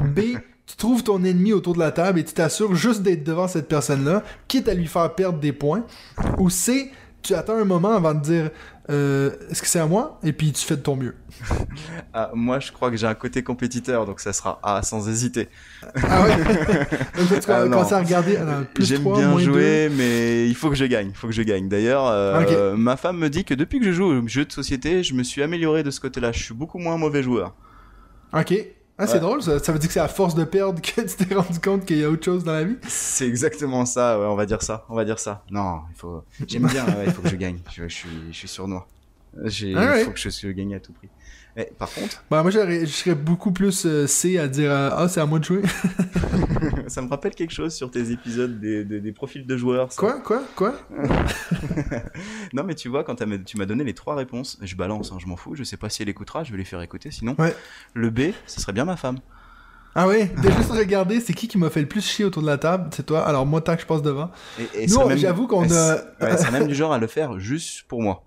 [0.03, 0.19] B.
[0.69, 3.67] Tu trouves ton ennemi autour de la table et tu t'assures juste d'être devant cette
[3.67, 5.83] personne-là, quitte à lui faire perdre des points.
[6.37, 6.91] Ou C.
[7.23, 8.49] Tu attends un moment avant de dire
[8.91, 10.19] euh, Est-ce que c'est à moi?
[10.23, 11.15] Et puis tu fais de ton mieux.
[12.13, 15.47] Ah, moi, je crois que j'ai un côté compétiteur, donc ça sera A sans hésiter.
[15.95, 16.35] Ah ouais?
[17.17, 18.37] Donc, tu Ah, commences à regarder.
[18.73, 21.09] plus J'aime 3, bien moins jouer, mais il faut que je gagne.
[21.09, 21.69] Il faut que je gagne.
[21.69, 25.03] D'ailleurs, euh, ma femme me dit que depuis que je joue aux jeux de société,
[25.03, 26.31] je me suis amélioré de ce côté-là.
[26.31, 27.53] Je suis beaucoup moins mauvais joueur.
[28.33, 28.39] 2.
[28.39, 28.65] Ok.
[28.99, 29.57] Ah, c'est drôle, ça.
[29.59, 31.97] Ça veut dire que c'est à force de perdre que tu t'es rendu compte qu'il
[31.97, 32.75] y a autre chose dans la vie?
[32.87, 34.19] C'est exactement ça.
[34.19, 34.85] Ouais, on va dire ça.
[34.89, 35.43] On va dire ça.
[35.49, 36.23] Non, il faut.
[36.45, 36.85] J'aime bien.
[36.85, 37.59] ouais, il faut que je gagne.
[37.71, 38.87] Je, je suis, je suis sournois.
[39.45, 41.07] J'ai, il faut que je, je gagne à tout prix.
[41.57, 45.07] Eh, par contre, Bah, moi, je serais beaucoup plus euh, C à dire euh, Ah,
[45.09, 45.61] c'est à moi de jouer.
[46.87, 49.91] ça me rappelle quelque chose sur tes épisodes des, des, des profils de joueurs.
[49.91, 49.99] ça.
[49.99, 50.19] Quoi?
[50.21, 50.43] Quoi?
[50.55, 50.73] Quoi?
[52.53, 55.27] Non, mais tu vois, quand tu m'as donné les trois réponses, je balance, hein, je
[55.27, 57.35] m'en fous, je sais pas si elle écoutera, je vais les faire écouter, sinon.
[57.37, 57.55] Ouais.
[57.93, 59.19] Le B, ce serait bien ma femme.
[59.95, 60.31] Ah ouais?
[60.41, 62.89] T'as juste regardé, c'est qui qui m'a fait le plus chier autour de la table?
[62.93, 63.25] C'est toi?
[63.27, 64.29] Alors, moi, que je passe devant.
[64.75, 67.83] Et, et Nous, j'avoue qu'on a- Ouais, serait même du genre à le faire juste
[67.87, 68.23] pour moi.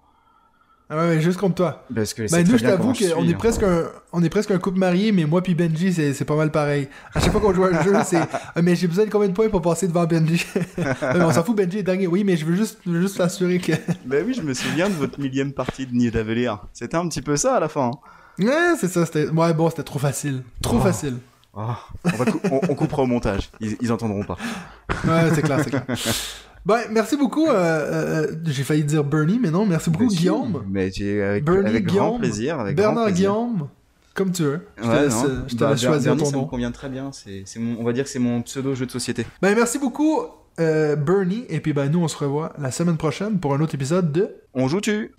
[0.94, 1.86] Ah ouais, ouais, juste contre toi.
[1.94, 3.36] Parce que Ben, nous, je t'avoue qu'on est hein.
[3.38, 6.50] presque un, on est presque un couple marié, mais moi puis Benji, c'est, pas mal
[6.50, 6.86] pareil.
[7.14, 8.18] À chaque fois qu'on joue à un jeu, c'est,
[8.54, 10.44] Ah, mais j'ai besoin de combien de points pour passer devant Benji?
[10.76, 12.06] Mais on s'en fout, Benji est dernier.
[12.08, 13.72] Oui, mais je veux juste, je veux juste s'assurer que,
[14.04, 16.58] Ben oui, je me souviens de votre millième partie de Nidavellir.
[16.74, 17.90] C'était un petit peu ça à la fin.
[17.94, 18.44] hein.
[18.44, 20.42] ouais, c'est ça, c'était, ouais, bon, c'était trop facile.
[20.60, 20.80] Trop Oh.
[20.80, 21.16] facile.
[21.54, 21.60] Oh,
[22.04, 24.36] on, va cou- on- on coupera au montage, ils, ils entendront pas.
[25.06, 25.84] Ouais, c'est clair, c'est clair.
[26.64, 30.62] Ben, merci beaucoup, euh, euh, j'ai failli dire Bernie, mais non, merci beaucoup, Mais Guillaume.
[30.70, 32.60] Mais j'ai avec, Bernie, avec grand Guillaume, plaisir.
[32.60, 33.30] Avec grand Bernard plaisir.
[33.30, 33.68] Guillaume,
[34.14, 34.60] comme tu veux.
[34.76, 35.24] Je te Ouais, laisse, non.
[35.28, 36.46] euh, je te Bah, laisse choisir Bernie, ton ça me nom.
[36.48, 37.10] convient très bien.
[37.12, 39.26] C'est, on va dire que c'est mon pseudo jeu de société.
[39.40, 40.20] Ben, merci beaucoup,
[40.60, 43.74] euh, Bernie, et puis ben, nous, on se revoit la semaine prochaine pour un autre
[43.74, 45.10] épisode de On joue tu